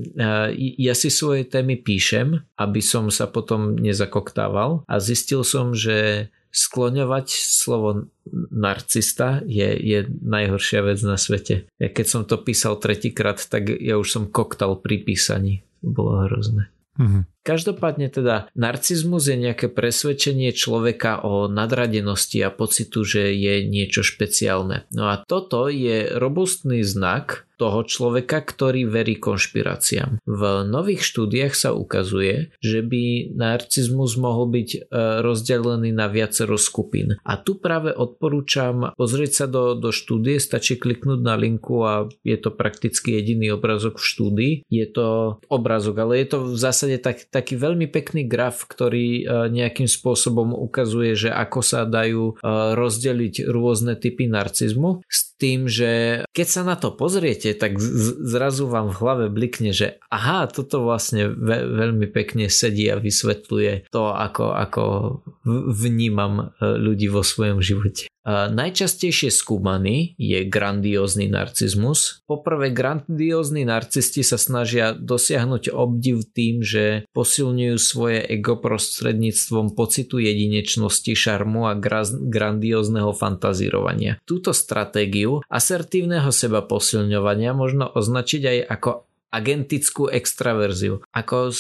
ja 0.76 0.94
si 0.94 1.08
svoje 1.08 1.48
témy 1.48 1.80
píšem, 1.80 2.44
aby 2.60 2.84
som 2.84 3.08
sa 3.08 3.32
potom 3.32 3.80
nezakoktával 3.80 4.84
a 4.86 4.96
zistil 5.00 5.48
som, 5.48 5.72
že 5.72 6.28
skloňovať 6.52 7.28
slovo 7.32 8.12
narcista 8.52 9.40
je, 9.48 9.72
je 9.72 10.00
najhoršia 10.08 10.84
vec 10.84 11.00
na 11.02 11.16
svete. 11.16 11.72
Ja 11.80 11.88
keď 11.88 12.06
som 12.06 12.22
to 12.28 12.38
písal 12.44 12.78
tretíkrát, 12.78 13.40
tak 13.40 13.72
ja 13.72 13.96
už 13.96 14.08
som 14.12 14.24
koktal 14.28 14.78
pri 14.84 15.02
písaní. 15.02 15.64
Bolo 15.82 16.28
hrozné. 16.28 16.70
Mm-hmm. 17.00 17.24
Každopádne 17.42 18.14
teda 18.14 18.54
narcizmus 18.54 19.26
je 19.26 19.38
nejaké 19.38 19.68
presvedčenie 19.74 20.54
človeka 20.54 21.26
o 21.26 21.50
nadradenosti 21.50 22.38
a 22.46 22.54
pocitu, 22.54 23.02
že 23.02 23.34
je 23.34 23.66
niečo 23.66 24.06
špeciálne. 24.06 24.86
No 24.94 25.10
a 25.10 25.26
toto 25.26 25.66
je 25.66 26.14
robustný 26.14 26.86
znak 26.86 27.50
toho 27.62 27.86
človeka, 27.86 28.42
ktorý 28.42 28.90
verí 28.90 29.22
konšpiráciám. 29.22 30.26
V 30.26 30.42
nových 30.66 31.06
štúdiách 31.06 31.54
sa 31.54 31.78
ukazuje, 31.78 32.50
že 32.58 32.82
by 32.82 33.38
narcizmus 33.38 34.18
mohol 34.18 34.50
byť 34.50 34.70
e, 34.74 34.80
rozdelený 35.22 35.94
na 35.94 36.10
viacero 36.10 36.58
skupín. 36.58 37.22
A 37.22 37.38
tu 37.38 37.62
práve 37.62 37.94
odporúčam 37.94 38.98
pozrieť 38.98 39.32
sa 39.32 39.46
do, 39.46 39.78
do 39.78 39.94
štúdie, 39.94 40.42
stačí 40.42 40.82
kliknúť 40.82 41.22
na 41.22 41.38
linku 41.38 41.86
a 41.86 42.10
je 42.26 42.38
to 42.42 42.50
prakticky 42.50 43.22
jediný 43.22 43.54
obrazok 43.54 44.02
v 44.02 44.10
štúdii. 44.10 44.54
Je 44.66 44.90
to 44.90 45.38
obrazok, 45.46 46.02
ale 46.02 46.26
je 46.26 46.34
to 46.34 46.38
v 46.42 46.58
zásade 46.58 46.98
tak, 46.98 47.30
taký 47.32 47.56
veľmi 47.56 47.88
pekný 47.88 48.28
graf, 48.28 48.68
ktorý 48.68 49.08
e, 49.08 49.50
nejakým 49.50 49.88
spôsobom 49.88 50.52
ukazuje, 50.52 51.16
že 51.16 51.30
ako 51.32 51.60
sa 51.64 51.88
dajú 51.88 52.36
e, 52.36 52.44
rozdeliť 52.76 53.48
rôzne 53.48 53.96
typy 53.96 54.28
narcizmu. 54.28 55.08
S 55.08 55.31
tým, 55.42 55.66
že 55.66 56.22
keď 56.30 56.48
sa 56.48 56.62
na 56.62 56.78
to 56.78 56.94
pozriete, 56.94 57.58
tak 57.58 57.82
zrazu 58.22 58.70
vám 58.70 58.94
v 58.94 59.00
hlave 59.02 59.26
blikne, 59.34 59.74
že 59.74 59.98
aha, 60.14 60.46
toto 60.46 60.86
vlastne 60.86 61.26
ve- 61.34 61.66
veľmi 61.66 62.06
pekne 62.14 62.46
sedí 62.46 62.86
a 62.94 63.02
vysvetľuje 63.02 63.90
to, 63.90 64.14
ako, 64.14 64.54
ako 64.54 64.84
vnímam 65.74 66.54
e, 66.62 66.78
ľudí 66.78 67.10
vo 67.10 67.26
svojom 67.26 67.66
živote. 67.66 68.12
Najčastejšie 68.30 69.34
skúmaný 69.34 70.14
je 70.22 70.46
grandiózny 70.46 71.26
narcizmus. 71.26 72.22
Poprvé, 72.30 72.70
grandiózni 72.70 73.66
narcisti 73.66 74.22
sa 74.22 74.38
snažia 74.38 74.94
dosiahnuť 74.94 75.74
obdiv 75.74 76.30
tým, 76.30 76.62
že 76.62 77.10
posilňujú 77.18 77.78
svoje 77.82 78.22
ego 78.22 78.62
prostredníctvom 78.62 79.74
pocitu 79.74 80.22
jedinečnosti, 80.22 81.10
šarmu 81.10 81.66
a 81.66 81.74
grandiózneho 82.30 83.10
fantazírovania. 83.18 84.22
Túto 84.22 84.54
stratégiu 84.54 85.31
asertívneho 85.48 86.28
seba 86.36 86.60
posilňovania 86.66 87.56
možno 87.56 87.88
označiť 87.88 88.42
aj 88.44 88.58
ako 88.68 88.92
agentickú 89.32 90.12
extraverziu. 90.12 91.02
Ako 91.16 91.56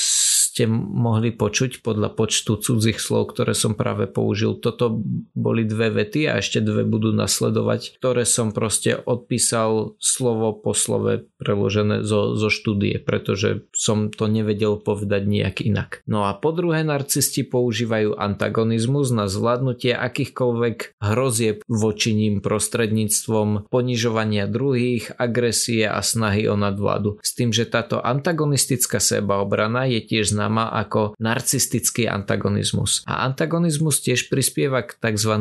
ste 0.51 0.67
mohli 0.67 1.31
počuť 1.31 1.79
podľa 1.79 2.11
počtu 2.11 2.59
cudzích 2.59 2.99
slov, 2.99 3.31
ktoré 3.31 3.55
som 3.55 3.71
práve 3.71 4.11
použil. 4.11 4.59
Toto 4.59 4.99
boli 5.31 5.63
dve 5.63 6.03
vety 6.03 6.27
a 6.27 6.43
ešte 6.43 6.59
dve 6.59 6.83
budú 6.83 7.15
nasledovať, 7.15 7.95
ktoré 7.95 8.27
som 8.27 8.51
proste 8.51 8.99
odpísal 8.99 9.95
slovo 10.03 10.51
po 10.51 10.75
slove 10.75 11.23
preložené 11.39 12.03
zo, 12.03 12.35
zo 12.35 12.51
štúdie, 12.51 12.99
pretože 12.99 13.63
som 13.71 14.11
to 14.11 14.27
nevedel 14.27 14.75
povedať 14.75 15.23
nejak 15.23 15.63
inak. 15.63 16.03
No 16.03 16.27
a 16.27 16.35
po 16.35 16.51
druhé 16.51 16.83
narcisti 16.83 17.47
používajú 17.47 18.19
antagonizmus 18.19 19.15
na 19.15 19.31
zvládnutie 19.31 19.95
akýchkoľvek 19.95 20.99
hrozieb 20.99 21.63
voči 21.71 22.11
ním 22.11 22.43
prostredníctvom 22.43 23.71
ponižovania 23.71 24.51
druhých, 24.51 25.15
agresie 25.15 25.87
a 25.87 26.03
snahy 26.03 26.51
o 26.51 26.59
nadvládu. 26.59 27.23
S 27.23 27.31
tým, 27.31 27.55
že 27.55 27.60
táto 27.67 27.97
antagonistická 27.99 28.97
sebaobrana 29.01 29.89
je 29.89 30.01
tiež 30.01 30.33
známa 30.33 30.71
ako 30.71 31.17
narcistický 31.17 32.07
antagonizmus. 32.07 33.03
A 33.05 33.25
antagonizmus 33.27 33.99
tiež 34.01 34.31
prispieva 34.31 34.85
k 34.85 34.97
tzv. 34.97 35.33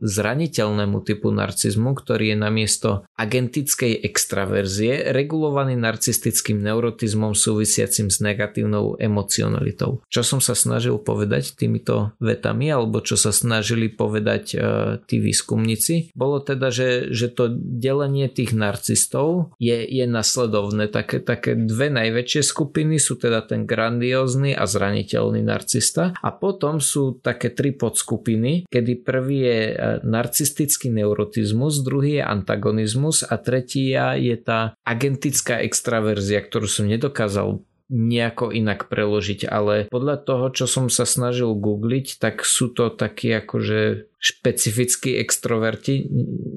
zraniteľnému 0.00 0.98
typu 1.02 1.32
narcizmu, 1.34 1.96
ktorý 1.96 2.32
je 2.32 2.36
namiesto 2.38 2.90
agentickej 3.16 4.06
extraverzie 4.06 5.10
regulovaný 5.12 5.74
narcistickým 5.78 6.60
neurotizmom 6.60 7.32
súvisiacim 7.32 8.12
s 8.12 8.20
negatívnou 8.20 9.00
emocionalitou. 9.00 10.04
Čo 10.06 10.22
som 10.22 10.40
sa 10.42 10.54
snažil 10.54 11.00
povedať 11.00 11.56
týmito 11.56 12.16
vetami, 12.20 12.70
alebo 12.70 13.00
čo 13.00 13.14
sa 13.18 13.30
snažili 13.32 13.88
povedať 13.92 14.44
e, 14.52 14.56
tí 15.04 15.18
výskumníci, 15.18 16.12
bolo 16.12 16.40
teda, 16.40 16.68
že, 16.70 17.10
že 17.12 17.32
to 17.32 17.50
delenie 17.52 18.28
tých 18.28 18.52
narcistov 18.52 19.56
je, 19.58 19.82
je 19.84 20.04
nasledovné. 20.04 20.88
Také, 20.92 21.18
také 21.20 21.58
dve 21.66 21.90
najväčšie 21.90 22.42
skupiny 22.46 22.96
sú 23.02 23.18
teda 23.18 23.42
ten 23.44 23.66
grandiózny 23.66 24.54
a 24.54 24.64
zraniteľný 24.64 25.42
narcista. 25.42 26.14
A 26.16 26.30
potom 26.32 26.78
sú 26.78 27.18
také 27.18 27.50
tri 27.50 27.74
podskupiny, 27.74 28.70
kedy 28.70 28.92
prvý 29.02 29.38
je 29.42 29.60
e, 29.70 29.74
narcistický 30.06 30.94
neurotizmus, 30.94 31.82
druhý 31.82 32.22
je 32.22 32.24
antagonizmus 32.24 33.26
a 33.26 33.34
tretí 33.42 33.92
je 33.98 34.36
tá 34.38 34.78
agentická 34.86 35.60
extraverzia, 35.60 36.40
ktorú 36.40 36.70
som 36.70 36.86
nedokázal 36.86 37.60
nejako 37.86 38.50
inak 38.50 38.90
preložiť, 38.90 39.46
ale 39.46 39.86
podľa 39.86 40.16
toho, 40.26 40.46
čo 40.50 40.66
som 40.66 40.86
sa 40.90 41.06
snažil 41.06 41.54
googliť, 41.54 42.18
tak 42.18 42.42
sú 42.42 42.74
to 42.74 42.90
takí 42.90 43.30
akože 43.30 44.10
špecifickí 44.16 45.22
extroverti, 45.22 46.08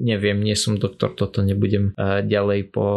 neviem, 0.02 0.42
nie 0.42 0.58
som 0.58 0.80
doktor, 0.80 1.14
toto 1.14 1.44
nebudem 1.44 1.94
ďalej 2.26 2.74
po, 2.74 2.88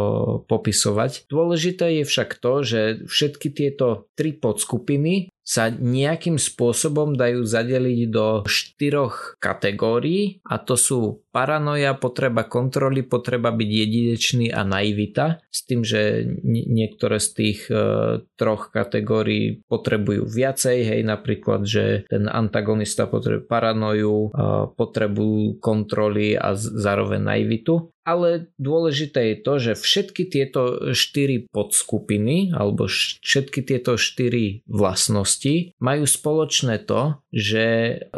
popisovať. 0.50 1.30
Dôležité 1.30 2.02
je 2.02 2.04
však 2.08 2.42
to, 2.42 2.52
že 2.66 2.80
všetky 3.06 3.54
tieto 3.54 4.10
tri 4.18 4.34
podskupiny 4.34 5.33
sa 5.44 5.68
nejakým 5.68 6.40
spôsobom 6.40 7.12
dajú 7.12 7.44
zadeliť 7.44 8.00
do 8.08 8.48
štyroch 8.48 9.36
kategórií 9.36 10.40
a 10.48 10.56
to 10.56 10.80
sú 10.80 11.20
paranoja, 11.28 11.92
potreba 12.00 12.48
kontroly, 12.48 13.04
potreba 13.04 13.52
byť 13.52 13.68
jedinečný 13.68 14.46
a 14.48 14.64
naivita 14.64 15.44
s 15.52 15.68
tým, 15.68 15.84
že 15.84 16.24
niektoré 16.46 17.20
z 17.20 17.28
tých 17.36 17.60
e, 17.68 17.76
troch 18.40 18.72
kategórií 18.72 19.60
potrebujú 19.68 20.24
viacej, 20.24 20.78
hej, 20.94 21.00
napríklad, 21.04 21.68
že 21.68 22.08
ten 22.08 22.24
antagonista 22.30 23.04
potrebuje 23.04 23.44
paranoju, 23.44 24.16
e, 24.16 24.28
potrebu 24.72 25.60
kontroly 25.60 26.38
a 26.38 26.56
zároveň 26.56 27.20
naivitu 27.20 27.93
ale 28.04 28.52
dôležité 28.60 29.32
je 29.32 29.36
to, 29.40 29.54
že 29.58 29.72
všetky 29.80 30.28
tieto 30.28 30.92
štyri 30.92 31.48
podskupiny 31.48 32.52
alebo 32.52 32.86
všetky 32.88 33.64
tieto 33.64 33.96
štyri 33.96 34.60
vlastnosti 34.68 35.72
majú 35.80 36.04
spoločné 36.04 36.84
to, 36.84 37.18
že 37.32 37.66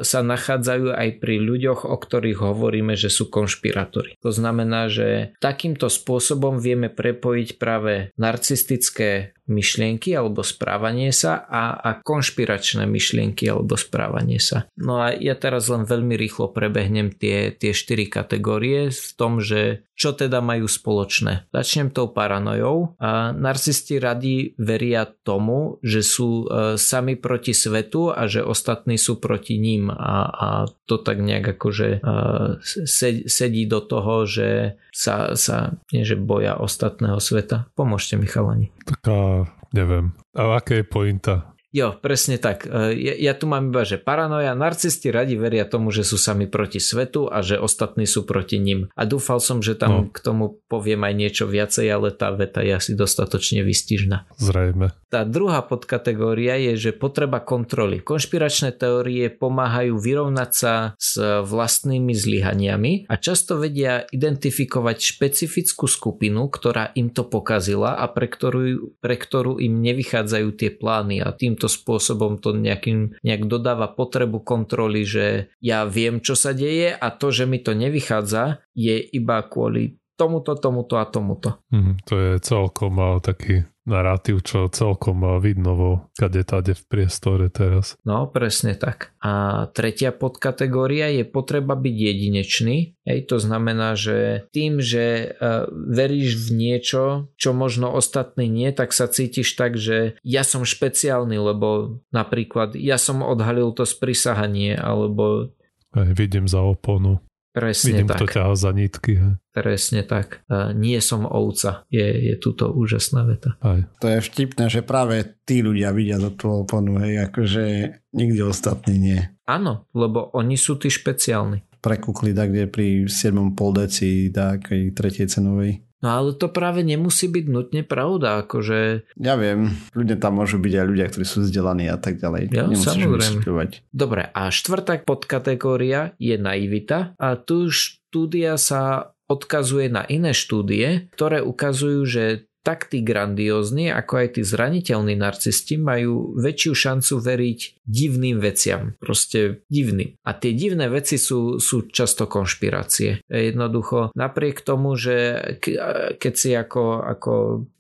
sa 0.03 0.21
nachádzajú 0.27 0.93
aj 0.93 1.09
pri 1.23 1.39
ľuďoch, 1.39 1.87
o 1.87 1.97
ktorých 1.97 2.43
hovoríme, 2.43 2.99
že 2.99 3.09
sú 3.09 3.31
konšpirátori. 3.31 4.19
To 4.21 4.35
znamená, 4.35 4.91
že 4.91 5.39
takýmto 5.39 5.87
spôsobom 5.87 6.59
vieme 6.59 6.91
prepojiť 6.91 7.49
práve 7.57 8.11
narcistické 8.19 9.36
myšlienky 9.47 10.13
alebo 10.15 10.43
správanie 10.43 11.15
sa 11.15 11.43
a, 11.47 11.79
a 11.79 11.91
konšpiračné 12.03 12.85
myšlienky 12.85 13.47
alebo 13.47 13.79
správanie 13.79 14.43
sa. 14.43 14.67
No 14.79 15.03
a 15.03 15.15
ja 15.15 15.39
teraz 15.39 15.71
len 15.71 15.87
veľmi 15.87 16.19
rýchlo 16.19 16.51
prebehnem 16.51 17.15
tie, 17.15 17.55
tie 17.55 17.73
štyri 17.73 18.11
kategórie 18.11 18.91
v 18.91 19.11
tom, 19.17 19.39
že 19.39 19.87
čo 19.97 20.13
teda 20.13 20.45
majú 20.45 20.69
spoločné. 20.69 21.49
Začnem 21.51 21.89
tou 21.89 22.13
paranojou. 22.13 23.01
A 23.01 23.33
narcisti 23.33 23.97
radi 23.97 24.53
veria 24.61 25.09
tomu, 25.09 25.81
že 25.81 26.05
sú 26.05 26.45
e, 26.45 26.77
sami 26.77 27.17
proti 27.17 27.57
svetu 27.57 28.13
a 28.13 28.29
že 28.29 28.45
ostatní 28.45 29.01
sú 29.01 29.17
proti 29.17 29.57
ním 29.57 29.89
a, 29.89 30.29
a 30.29 30.49
to 30.85 31.01
tak 31.01 31.25
nejak 31.25 31.57
akože 31.57 32.05
e, 32.05 33.25
sedí 33.25 33.65
do 33.65 33.81
toho, 33.81 34.29
že 34.29 34.77
sa, 34.93 35.33
sa 35.33 35.73
nie 35.89 36.05
že 36.05 36.21
boja 36.21 36.61
ostatného 36.61 37.17
sveta. 37.17 37.73
Pomôžte 37.73 38.21
mi 38.21 38.29
chalani. 38.29 38.76
Taká, 38.87 39.51
neviem. 39.75 40.15
A 40.39 40.63
aká 40.63 40.79
je 40.79 40.85
pointa? 40.87 41.56
Jo, 41.77 41.93
presne 41.93 42.41
tak. 42.41 42.65
E, 42.65 42.97
ja, 42.97 43.13
ja 43.21 43.33
tu 43.37 43.45
mám 43.45 43.69
iba, 43.69 43.85
že 43.85 44.01
paranoja, 44.01 44.57
narcisti 44.57 45.13
radi 45.13 45.37
veria 45.37 45.69
tomu, 45.69 45.93
že 45.93 46.09
sú 46.09 46.17
sami 46.17 46.49
proti 46.49 46.81
svetu 46.81 47.29
a 47.29 47.45
že 47.45 47.61
ostatní 47.61 48.09
sú 48.09 48.25
proti 48.25 48.57
ním. 48.57 48.89
A 48.97 49.05
dúfal 49.05 49.45
som, 49.45 49.61
že 49.61 49.77
tam 49.77 49.93
no. 49.93 50.01
k 50.09 50.17
tomu 50.25 50.57
poviem 50.73 51.05
aj 51.05 51.15
niečo 51.21 51.45
viacej, 51.45 51.85
ale 51.93 52.17
tá 52.17 52.33
veta 52.33 52.65
je 52.65 52.73
asi 52.73 52.97
dostatočne 52.97 53.61
vystižná. 53.61 54.25
Zrejme. 54.41 54.97
Tá 55.07 55.23
druhá 55.23 55.63
podkategória 55.63 56.59
je, 56.59 56.89
že 56.89 56.91
potreba 56.91 57.39
kontroly. 57.39 58.03
Konšpiračné 58.03 58.75
teórie 58.75 59.31
pomáhajú 59.31 60.01
vyrovnať 60.01 60.51
sa 60.51 60.75
s 60.99 61.15
vlastnými 61.21 62.11
zlyhaniami 62.11 63.07
a 63.07 63.15
často 63.15 63.61
vedia 63.61 64.03
identifikovať 64.11 64.97
špecifickú 64.99 65.87
skupinu, 65.87 66.51
ktorá 66.51 66.91
im 66.99 67.15
to 67.15 67.23
pokazila 67.23 68.01
a 68.01 68.11
pre 68.11 68.27
ktorú, 68.27 68.99
pre 68.99 69.15
ktorú 69.15 69.63
im 69.63 69.79
nevychádzajú 69.79 70.49
tie 70.59 70.75
plány 70.75 71.23
a 71.23 71.31
týmto 71.31 71.66
takýmto 71.67 71.69
spôsobom 71.69 72.39
to 72.39 72.55
nejakým, 72.55 73.19
nejak 73.27 73.43
dodáva 73.51 73.91
potrebu 73.91 74.43
kontroly, 74.47 75.03
že 75.03 75.51
ja 75.59 75.85
viem, 75.85 76.23
čo 76.23 76.39
sa 76.39 76.55
deje 76.55 76.95
a 76.95 77.11
to, 77.11 77.35
že 77.35 77.45
mi 77.47 77.59
to 77.59 77.75
nevychádza, 77.75 78.63
je 78.75 78.97
iba 79.03 79.43
kvôli 79.43 79.99
tomuto, 80.17 80.55
tomuto 80.57 80.97
a 80.97 81.05
tomuto. 81.05 81.61
Mm, 81.75 81.95
to 82.07 82.15
je 82.15 82.33
celkom 82.41 82.97
taký 83.21 83.67
narratív, 83.87 84.43
čo 84.43 84.67
celkom 84.69 85.23
vidno 85.39 85.73
vo 85.79 85.91
kade 86.19 86.43
tade 86.43 86.75
v 86.75 86.83
priestore 86.91 87.49
teraz. 87.49 87.95
No, 88.03 88.27
presne 88.27 88.75
tak. 88.75 89.15
A 89.23 89.65
tretia 89.73 90.11
podkategória 90.11 91.09
je 91.15 91.25
potreba 91.25 91.79
byť 91.79 91.97
jedinečný. 91.97 92.99
Hej, 93.07 93.19
to 93.31 93.39
znamená, 93.39 93.95
že 93.95 94.51
tým, 94.51 94.83
že 94.83 95.39
uh, 95.39 95.71
veríš 95.71 96.51
v 96.51 96.59
niečo, 96.59 97.03
čo 97.39 97.55
možno 97.55 97.95
ostatní 97.95 98.51
nie, 98.51 98.75
tak 98.75 98.91
sa 98.91 99.07
cítiš 99.07 99.55
tak, 99.55 99.79
že 99.79 100.19
ja 100.27 100.43
som 100.43 100.67
špeciálny, 100.67 101.39
lebo 101.39 102.03
napríklad 102.11 102.75
ja 102.75 102.99
som 102.99 103.23
odhalil 103.23 103.71
to 103.71 103.87
sprisahanie, 103.87 104.75
alebo 104.75 105.55
aj 105.97 106.13
vidím 106.13 106.45
za 106.45 106.61
oponu. 106.61 107.25
Presne 107.57 108.05
Vidím, 108.05 108.09
tak. 108.13 108.21
kto 108.21 108.27
ťaha 108.37 108.53
za 108.53 108.71
nitky. 108.77 109.13
He. 109.17 109.31
Presne 109.57 110.05
tak. 110.05 110.45
Uh, 110.45 110.77
nie 110.77 111.01
som 111.01 111.25
ovca. 111.25 111.89
Je, 111.89 112.05
je 112.05 112.35
túto 112.37 112.69
úžasná 112.69 113.25
veta. 113.25 113.57
Aj. 113.65 113.81
To 114.05 114.13
je 114.13 114.21
vtipné, 114.21 114.69
že 114.69 114.85
práve 114.85 115.25
tí 115.49 115.65
ľudia 115.65 115.89
vidia 115.97 116.21
do 116.21 116.29
tú 116.37 116.53
oponu, 116.53 117.01
hej, 117.01 117.33
akože 117.33 117.65
nikdy 118.13 118.45
ostatní 118.45 119.01
nie. 119.01 119.21
Áno, 119.49 119.89
lebo 119.97 120.29
oni 120.37 120.61
sú 120.61 120.77
tí 120.77 120.93
špeciálni. 120.93 121.65
Prekúkli 121.81 122.37
tak, 122.37 122.53
kde 122.53 122.69
pri 122.69 122.89
7,5 123.09 123.81
deci 123.81 124.29
takej 124.29 124.93
tretej 124.93 125.27
cenovej. 125.33 125.86
No 126.05 126.13
ale 126.13 126.37
to 126.37 126.53
práve 126.53 126.85
nemusí 126.85 127.27
byť 127.27 127.47
nutne 127.49 127.83
pravda, 127.83 128.45
akože... 128.45 129.11
Ja 129.17 129.35
viem, 129.41 129.73
ľudia 129.97 130.21
tam 130.21 130.39
môžu 130.39 130.61
byť 130.61 130.73
aj 130.77 130.87
ľudia, 130.87 131.07
ktorí 131.09 131.25
sú 131.25 131.39
vzdelaní 131.49 131.89
a 131.89 131.97
tak 131.97 132.21
ďalej. 132.21 132.53
Ja, 132.53 132.69
Nemusíš 132.69 132.85
samozrejme. 132.85 133.67
Dobre, 133.97 134.23
a 134.29 134.43
štvrtá 134.53 135.01
podkategória 135.09 136.13
je 136.21 136.37
naivita 136.37 137.17
a 137.17 137.41
tu 137.41 137.73
štúdia 137.73 138.61
sa 138.61 139.17
odkazuje 139.27 139.91
na 139.91 140.07
iné 140.07 140.31
štúdie, 140.31 141.11
ktoré 141.11 141.43
ukazujú, 141.43 142.01
že 142.07 142.46
tak 142.67 142.91
tí 142.91 142.99
grandiózni, 143.07 143.95
ako 143.95 144.27
aj 144.27 144.29
tí 144.35 144.43
zraniteľní 144.43 145.15
narcisti 145.15 145.79
majú 145.79 146.35
väčšiu 146.35 146.73
šancu 146.75 147.15
veriť 147.23 147.61
divným 147.87 148.43
veciam. 148.43 148.99
Proste 148.99 149.63
divným. 149.71 150.19
A 150.27 150.35
tie 150.35 150.51
divné 150.51 150.91
veci 150.91 151.15
sú, 151.15 151.63
sú 151.63 151.87
často 151.87 152.27
konšpirácie. 152.27 153.23
Jednoducho, 153.31 154.11
napriek 154.19 154.67
tomu, 154.67 154.99
že 154.99 155.39
ke- 155.63 155.79
keď 156.19 156.33
si 156.35 156.51
ako, 156.59 157.07
ako 157.07 157.33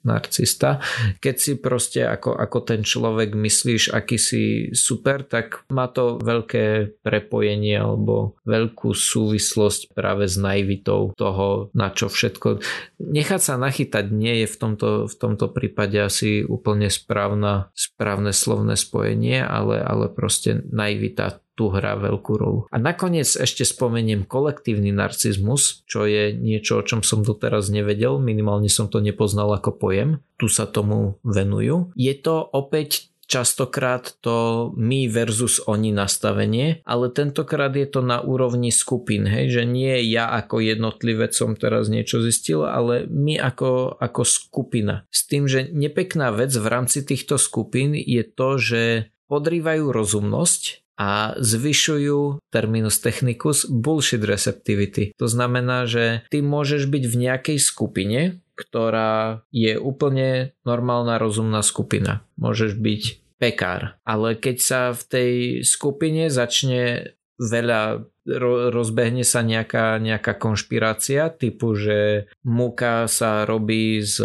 narcista, 0.06 0.78
keď 1.18 1.34
si 1.36 1.52
proste 1.58 2.06
ako, 2.06 2.38
ako 2.38 2.58
ten 2.62 2.80
človek 2.86 3.34
myslíš, 3.34 3.90
aký 3.90 4.16
si 4.16 4.42
super, 4.72 5.26
tak 5.26 5.66
má 5.68 5.90
to 5.90 6.22
veľké 6.22 6.96
prepojenie 7.02 7.76
alebo 7.76 8.38
veľkú 8.46 8.94
súvislosť 8.94 9.92
práve 9.92 10.30
s 10.30 10.38
naivitou 10.38 11.12
toho, 11.18 11.68
na 11.74 11.90
čo 11.90 12.06
všetko. 12.06 12.62
Nechať 13.02 13.40
sa 13.42 13.54
nachytať 13.58 14.14
nie 14.14 14.44
je 14.44 14.46
v 14.46 14.56
tomto, 14.56 14.88
v 15.10 15.14
tomto 15.18 15.50
prípade 15.50 15.98
asi 15.98 16.46
úplne 16.46 16.88
správna, 16.88 17.74
správne 17.74 18.30
slovné 18.30 18.78
spojenie, 18.78 19.42
ale, 19.42 19.82
ale 19.82 20.06
proste 20.08 20.62
naivita 20.70 21.42
tu 21.56 21.72
hrá 21.72 21.96
veľkú 21.96 22.32
rolu. 22.36 22.60
A 22.68 22.76
nakoniec 22.76 23.26
ešte 23.26 23.64
spomeniem 23.64 24.28
kolektívny 24.28 24.92
narcizmus, 24.92 25.82
čo 25.88 26.04
je 26.04 26.30
niečo, 26.36 26.78
o 26.78 26.86
čom 26.86 27.00
som 27.00 27.24
doteraz 27.24 27.72
nevedel, 27.72 28.20
minimálne 28.20 28.68
som 28.68 28.92
to 28.92 29.00
nepoznal 29.00 29.50
ako 29.56 29.72
pojem. 29.74 30.20
Tu 30.36 30.52
sa 30.52 30.68
tomu 30.68 31.16
venujú. 31.24 31.96
Je 31.96 32.12
to 32.12 32.44
opäť 32.44 33.08
častokrát 33.26 34.14
to 34.22 34.70
my 34.78 35.10
versus 35.10 35.58
oni 35.66 35.90
nastavenie, 35.90 36.80
ale 36.86 37.10
tentokrát 37.10 37.74
je 37.74 37.86
to 37.90 38.00
na 38.00 38.22
úrovni 38.22 38.70
skupín, 38.70 39.26
hej, 39.26 39.50
že 39.50 39.62
nie 39.66 39.98
ja 40.06 40.30
ako 40.30 40.62
jednotlivec 40.62 41.34
som 41.34 41.58
teraz 41.58 41.90
niečo 41.90 42.22
zistil, 42.22 42.62
ale 42.62 43.10
my 43.10 43.36
ako, 43.42 43.98
ako 43.98 44.22
skupina. 44.22 45.04
S 45.10 45.26
tým, 45.26 45.50
že 45.50 45.66
nepekná 45.74 46.30
vec 46.30 46.54
v 46.54 46.66
rámci 46.70 47.02
týchto 47.02 47.36
skupín 47.36 47.98
je 47.98 48.22
to, 48.22 48.56
že 48.56 48.82
podrývajú 49.26 49.90
rozumnosť 49.90 50.85
a 50.96 51.36
zvyšujú 51.36 52.40
terminus 52.48 52.98
technicus 53.04 53.68
bullshit 53.68 54.24
receptivity. 54.24 55.12
To 55.20 55.28
znamená, 55.28 55.84
že 55.84 56.24
ty 56.32 56.40
môžeš 56.40 56.88
byť 56.88 57.04
v 57.04 57.16
nejakej 57.16 57.58
skupine, 57.60 58.20
ktorá 58.56 59.44
je 59.52 59.76
úplne 59.76 60.56
normálna 60.64 61.20
rozumná 61.20 61.60
skupina. 61.60 62.24
Môžeš 62.40 62.80
byť 62.80 63.02
pekár. 63.36 64.00
Ale 64.08 64.34
keď 64.36 64.56
sa 64.56 64.80
v 64.96 65.02
tej 65.04 65.32
skupine 65.62 66.32
začne 66.32 67.12
veľa 67.36 68.00
ro- 68.26 68.68
rozbehne 68.72 69.22
sa 69.22 69.44
nejaká, 69.44 70.00
nejaká 70.00 70.34
konšpirácia 70.40 71.28
typu, 71.30 71.76
že 71.76 72.26
múka 72.42 73.06
sa 73.06 73.44
robí 73.44 74.00
s, 74.02 74.18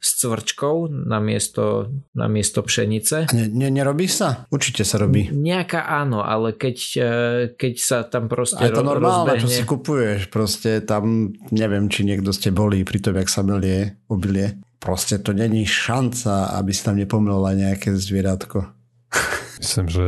s 0.00 0.08
cvrčkou 0.18 0.88
namiesto, 0.88 1.92
namiesto 2.16 2.64
pšenice. 2.64 3.30
A 3.30 3.34
ne, 3.36 3.46
ne, 3.46 3.68
nerobí 3.70 4.08
sa? 4.08 4.48
Určite 4.48 4.82
sa 4.82 4.98
robí. 4.98 5.28
Nejaká 5.30 5.86
áno, 5.86 6.24
ale 6.24 6.56
keď, 6.56 6.76
e, 6.96 7.10
keď 7.54 7.74
sa 7.76 7.98
tam 8.08 8.26
proste 8.26 8.60
A 8.60 8.68
je 8.68 8.74
to 8.74 8.82
ro- 8.82 8.90
normálne, 8.96 9.36
rozbehne... 9.36 9.42
čo 9.44 9.48
si 9.52 9.64
kupuješ. 9.68 10.20
Proste 10.32 10.80
tam, 10.82 11.36
neviem, 11.52 11.86
či 11.92 12.08
niekto 12.08 12.32
ste 12.32 12.50
boli 12.50 12.82
pri 12.82 12.98
tom, 13.04 13.14
jak 13.20 13.28
sa 13.28 13.44
melie 13.44 14.00
obilie. 14.08 14.58
Proste 14.80 15.20
to 15.20 15.36
není 15.36 15.68
šanca, 15.68 16.56
aby 16.56 16.72
si 16.72 16.80
tam 16.80 16.96
nepomlela 16.96 17.52
nejaké 17.52 17.92
zvieratko. 17.92 18.64
Myslím, 19.60 19.86
že 19.92 20.06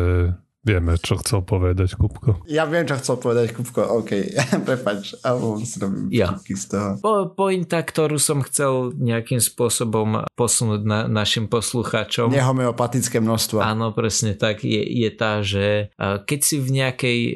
vieme, 0.63 0.95
čo 0.99 1.19
chcel 1.19 1.43
povedať 1.43 1.99
Kupko. 1.99 2.47
Ja 2.47 2.65
viem, 2.65 2.87
čo 2.87 2.95
chcel 2.99 3.19
povedať 3.19 3.53
Kupko, 3.53 3.83
OK, 4.03 4.11
prepač, 4.69 5.15
alebo 5.23 5.59
si 5.63 5.77
robím 5.83 6.07
Ja. 6.09 6.39
z 6.39 6.65
toho. 6.71 6.89
Po, 7.03 7.13
pointa, 7.35 7.83
ktorú 7.83 8.17
som 8.17 8.41
chcel 8.47 8.95
nejakým 8.95 9.43
spôsobom 9.43 10.23
posunúť 10.39 10.83
na, 10.87 10.99
našim 11.11 11.51
poslucháčom. 11.51 12.31
Nehomeopatické 12.31 13.19
množstvo. 13.19 13.59
Áno, 13.59 13.91
presne 13.91 14.39
tak, 14.39 14.63
je, 14.63 14.81
je 14.81 15.11
tá, 15.11 15.43
že 15.43 15.91
eh, 15.91 16.17
keď 16.23 16.41
si 16.41 16.57
v 16.63 16.69
nejakej 16.73 17.19
eh, 17.21 17.35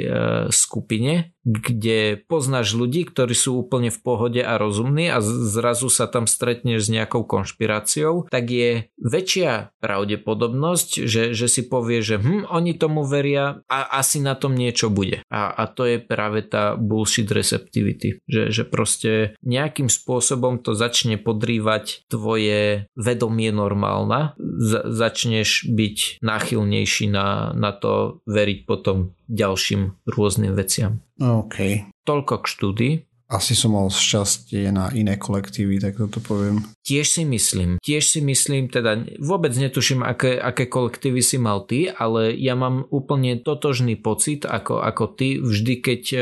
skupine, 0.50 1.35
kde 1.46 2.26
poznáš 2.26 2.74
ľudí, 2.74 3.06
ktorí 3.06 3.30
sú 3.32 3.62
úplne 3.62 3.94
v 3.94 4.02
pohode 4.02 4.42
a 4.42 4.58
rozumní 4.58 5.06
a 5.14 5.22
zrazu 5.22 5.86
sa 5.86 6.10
tam 6.10 6.26
stretneš 6.26 6.90
s 6.90 6.92
nejakou 6.92 7.22
konšpiráciou, 7.22 8.26
tak 8.26 8.50
je 8.50 8.90
väčšia 8.98 9.70
pravdepodobnosť, 9.78 11.06
že, 11.06 11.22
že 11.30 11.46
si 11.46 11.62
povie, 11.70 12.02
že 12.02 12.18
hm, 12.18 12.50
oni 12.50 12.74
tomu 12.74 13.06
veria 13.06 13.62
a 13.70 13.78
asi 13.94 14.18
na 14.18 14.34
tom 14.34 14.58
niečo 14.58 14.90
bude. 14.90 15.22
A, 15.30 15.54
a 15.54 15.70
to 15.70 15.86
je 15.86 16.02
práve 16.02 16.42
tá 16.42 16.74
bullshit 16.74 17.30
receptivity, 17.30 18.18
že, 18.26 18.50
že 18.50 18.66
proste 18.66 19.38
nejakým 19.46 19.86
spôsobom 19.86 20.58
to 20.58 20.74
začne 20.74 21.14
podrývať 21.22 22.10
tvoje 22.10 22.90
vedomie 22.98 23.54
normálna, 23.54 24.34
za, 24.36 24.82
začneš 24.90 25.70
byť 25.70 26.18
náchylnejší 26.26 27.06
na, 27.06 27.54
na 27.54 27.70
to 27.70 28.20
veriť 28.26 28.58
potom 28.66 29.15
ďalším 29.28 29.94
rôznym 30.06 30.54
veciam. 30.54 31.02
OK. 31.20 31.86
Toľko 32.06 32.34
k 32.42 32.46
štúdii. 32.46 32.94
Asi 33.26 33.58
som 33.58 33.74
mal 33.74 33.90
šťastie 33.90 34.70
na 34.70 34.86
iné 34.94 35.18
kolektívy, 35.18 35.82
tak 35.82 35.98
toto 35.98 36.22
poviem. 36.22 36.62
Tiež 36.86 37.10
si 37.10 37.26
myslím, 37.26 37.82
tiež 37.82 38.06
si 38.06 38.22
myslím, 38.22 38.70
teda 38.70 39.02
vôbec 39.18 39.50
netuším, 39.50 40.06
aké, 40.06 40.38
aké 40.38 40.70
kolektívy 40.70 41.18
si 41.26 41.34
mal 41.34 41.66
ty, 41.66 41.90
ale 41.90 42.30
ja 42.38 42.54
mám 42.54 42.86
úplne 42.94 43.42
totožný 43.42 43.98
pocit, 43.98 44.46
ako, 44.46 44.78
ako 44.78 45.18
ty, 45.18 45.42
vždy 45.42 45.74
keď 45.82 46.02
e, 46.14 46.18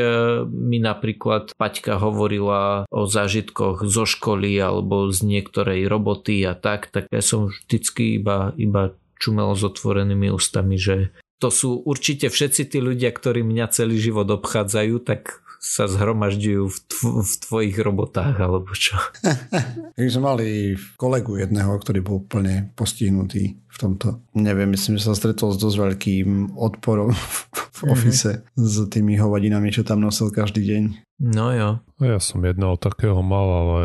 mi 0.49 0.81
napríklad 0.81 1.53
Paťka 1.53 2.01
hovorila 2.01 2.89
o 2.89 3.05
zážitkoch 3.05 3.85
zo 3.85 4.09
školy 4.09 4.57
alebo 4.57 5.05
z 5.13 5.29
niektorej 5.29 5.85
roboty 5.85 6.41
a 6.41 6.57
tak, 6.57 6.89
tak 6.89 7.05
ja 7.13 7.21
som 7.21 7.53
vždycky 7.53 8.17
iba, 8.17 8.49
iba 8.57 8.97
čumel 9.21 9.53
s 9.53 9.61
otvorenými 9.61 10.33
ústami, 10.33 10.81
že 10.81 11.13
to 11.39 11.49
sú 11.51 11.83
určite 11.83 12.31
všetci 12.31 12.71
tí 12.71 12.79
ľudia, 12.79 13.11
ktorí 13.11 13.43
mňa 13.43 13.65
celý 13.71 13.99
život 13.99 14.27
obchádzajú, 14.31 14.95
tak 15.03 15.45
sa 15.65 15.89
zhromažďujú 15.89 16.63
v, 16.69 16.77
tv- 16.85 17.25
v 17.25 17.33
tvojich 17.41 17.77
robotách 17.81 18.37
alebo 18.37 18.69
čo. 18.77 18.93
My 19.97 20.09
sme 20.13 20.23
mali 20.23 20.47
kolegu 20.93 21.41
jedného, 21.41 21.73
ktorý 21.81 22.05
bol 22.05 22.21
úplne 22.21 22.69
postihnutý 22.77 23.57
v 23.57 23.77
tomto. 23.81 24.21
Neviem, 24.37 24.77
myslím, 24.77 25.01
že 25.01 25.09
sa 25.09 25.17
stretol 25.17 25.51
s 25.51 25.59
dosť 25.59 25.77
veľkým 25.81 26.53
odporom 26.53 27.11
v 27.75 27.79
ofise 27.89 28.45
mm-hmm. 28.45 28.61
s 28.61 28.73
tými 28.93 29.17
hovadinami, 29.17 29.73
čo 29.73 29.81
tam 29.81 30.05
nosil 30.05 30.29
každý 30.29 30.63
deň. 30.69 30.83
No 31.25 31.49
jo. 31.51 31.69
Ja 31.97 32.19
som 32.21 32.45
jedného 32.45 32.77
takého 32.77 33.19
mal, 33.25 33.47
ale 33.49 33.83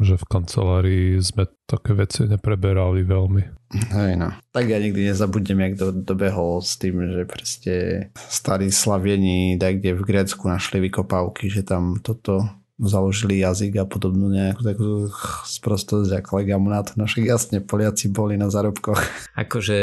že 0.00 0.20
v 0.20 0.28
kancelárii 0.28 1.20
sme 1.20 1.48
také 1.64 1.96
veci 1.96 2.28
nepreberali 2.28 3.04
veľmi. 3.04 3.61
Hej 3.72 4.20
no. 4.20 4.36
Tak 4.52 4.68
ja 4.68 4.76
nikdy 4.76 5.08
nezabudnem, 5.08 5.60
jak 5.60 5.74
do, 5.80 5.92
dobehol 5.92 6.60
s 6.60 6.76
tým, 6.76 7.08
že 7.08 7.24
proste 7.24 7.72
starí 8.14 8.68
slavieni 8.68 9.56
tak 9.56 9.80
kde 9.80 9.96
v 9.96 10.06
Grécku 10.06 10.44
našli 10.44 10.80
vykopávky, 10.88 11.48
že 11.48 11.64
tam 11.64 11.96
toto 12.04 12.44
založili 12.82 13.40
jazyk 13.40 13.82
a 13.82 13.84
podobnú 13.86 14.28
nejakú 14.28 14.62
takú 14.62 14.90
sprostosť 15.46 16.10
a 16.18 16.20
kolega 16.20 16.58
mu 16.58 16.68
na 16.68 16.82
to, 16.82 16.98
no 16.98 17.06
však 17.06 17.24
jasne, 17.24 17.56
Poliaci 17.62 18.10
boli 18.10 18.34
na 18.34 18.50
zárobkoch. 18.50 18.98
Akože 19.42 19.76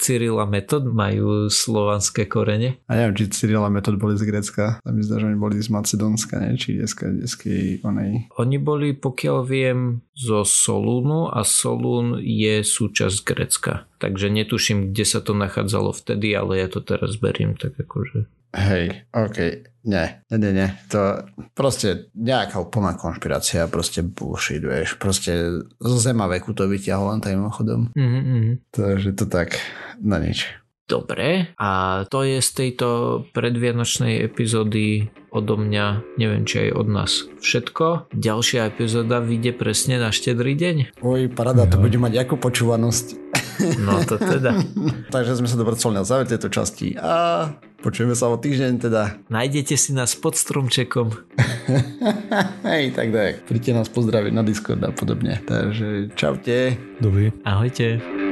Cyril 0.00 0.40
a 0.40 0.48
Metod 0.48 0.88
majú 0.88 1.52
slovanské 1.52 2.24
korene? 2.26 2.80
A 2.88 2.96
neviem, 2.96 3.14
či 3.24 3.32
Cyril 3.32 3.62
a 3.62 3.70
Metod 3.70 4.00
boli 4.00 4.16
z 4.16 4.24
Grecka, 4.24 4.80
tam 4.80 4.92
mi 4.96 5.04
zdá, 5.04 5.20
že 5.20 5.28
oni 5.28 5.38
boli 5.38 5.60
z 5.60 5.68
Macedónska, 5.68 6.40
ne? 6.40 6.56
či 6.56 6.80
dneska, 6.80 7.06
dneska 7.06 7.48
onej. 7.84 8.32
Oni 8.40 8.56
boli, 8.56 8.96
pokiaľ 8.96 9.38
viem, 9.44 10.00
zo 10.16 10.42
Solúnu 10.48 11.28
a 11.28 11.44
Solún 11.44 12.16
je 12.24 12.64
súčasť 12.64 13.18
Grecka. 13.22 13.84
Takže 14.00 14.32
netuším, 14.32 14.92
kde 14.92 15.04
sa 15.04 15.20
to 15.20 15.32
nachádzalo 15.36 15.92
vtedy, 15.92 16.32
ale 16.32 16.60
ja 16.60 16.68
to 16.68 16.84
teraz 16.84 17.16
beriem 17.20 17.56
tak 17.56 17.76
akože 17.76 18.28
Hej, 18.56 19.04
OK, 19.12 19.36
nie, 19.84 20.06
nie, 20.32 20.38
nie, 20.40 20.52
nie, 20.56 20.68
to 20.88 21.28
proste 21.52 22.08
nejaká 22.16 22.56
úplná 22.56 22.96
konšpirácia, 22.96 23.68
proste 23.68 24.00
bullshit, 24.00 24.64
vieš, 24.64 24.96
proste 24.96 25.60
zo 25.76 25.96
zema 26.00 26.24
veku 26.24 26.56
to 26.56 26.64
vyťahol 26.64 27.12
len 27.12 27.20
tým 27.20 27.44
chodom. 27.52 27.92
Mm-hmm. 27.92 28.72
Takže 28.72 29.12
to 29.12 29.28
tak, 29.28 29.60
na 30.00 30.16
nič. 30.16 30.48
Dobre, 30.86 31.50
a 31.58 32.02
to 32.06 32.22
je 32.22 32.38
z 32.38 32.50
tejto 32.54 32.88
predvianočnej 33.34 34.22
epizódy 34.22 35.10
odo 35.34 35.58
mňa, 35.58 36.14
neviem 36.14 36.46
či 36.46 36.70
aj 36.70 36.78
od 36.78 36.88
nás 36.88 37.12
všetko. 37.42 38.14
Ďalšia 38.14 38.70
epizóda 38.70 39.18
vyjde 39.18 39.50
presne 39.50 39.98
na 39.98 40.14
štedrý 40.14 40.54
deň. 40.54 41.02
Oj, 41.02 41.26
parada, 41.34 41.66
to 41.66 41.82
bude 41.82 41.98
mať 41.98 42.22
akú 42.22 42.38
počúvanosť. 42.38 43.06
No 43.82 43.98
to 44.06 44.14
teda. 44.14 44.62
Takže 45.14 45.42
sme 45.42 45.50
sa 45.50 45.58
dobrcovali 45.58 45.98
na 45.98 46.06
záver 46.06 46.30
tejto 46.30 46.54
časti 46.54 46.94
a 46.94 47.50
počujeme 47.86 48.18
sa 48.18 48.26
o 48.26 48.34
týždeň 48.34 48.72
teda. 48.82 49.22
Nájdete 49.30 49.78
si 49.78 49.94
nás 49.94 50.18
pod 50.18 50.34
stromčekom. 50.34 51.14
Hej, 52.66 52.98
tak 52.98 53.14
tak. 53.14 53.46
Príďte 53.46 53.78
nás 53.78 53.86
pozdraviť 53.86 54.32
na 54.34 54.42
Discord 54.42 54.82
a 54.82 54.90
podobne. 54.90 55.38
Takže 55.46 56.10
čaute. 56.18 56.74
Dobrý. 56.98 57.30
Ahojte. 57.46 58.25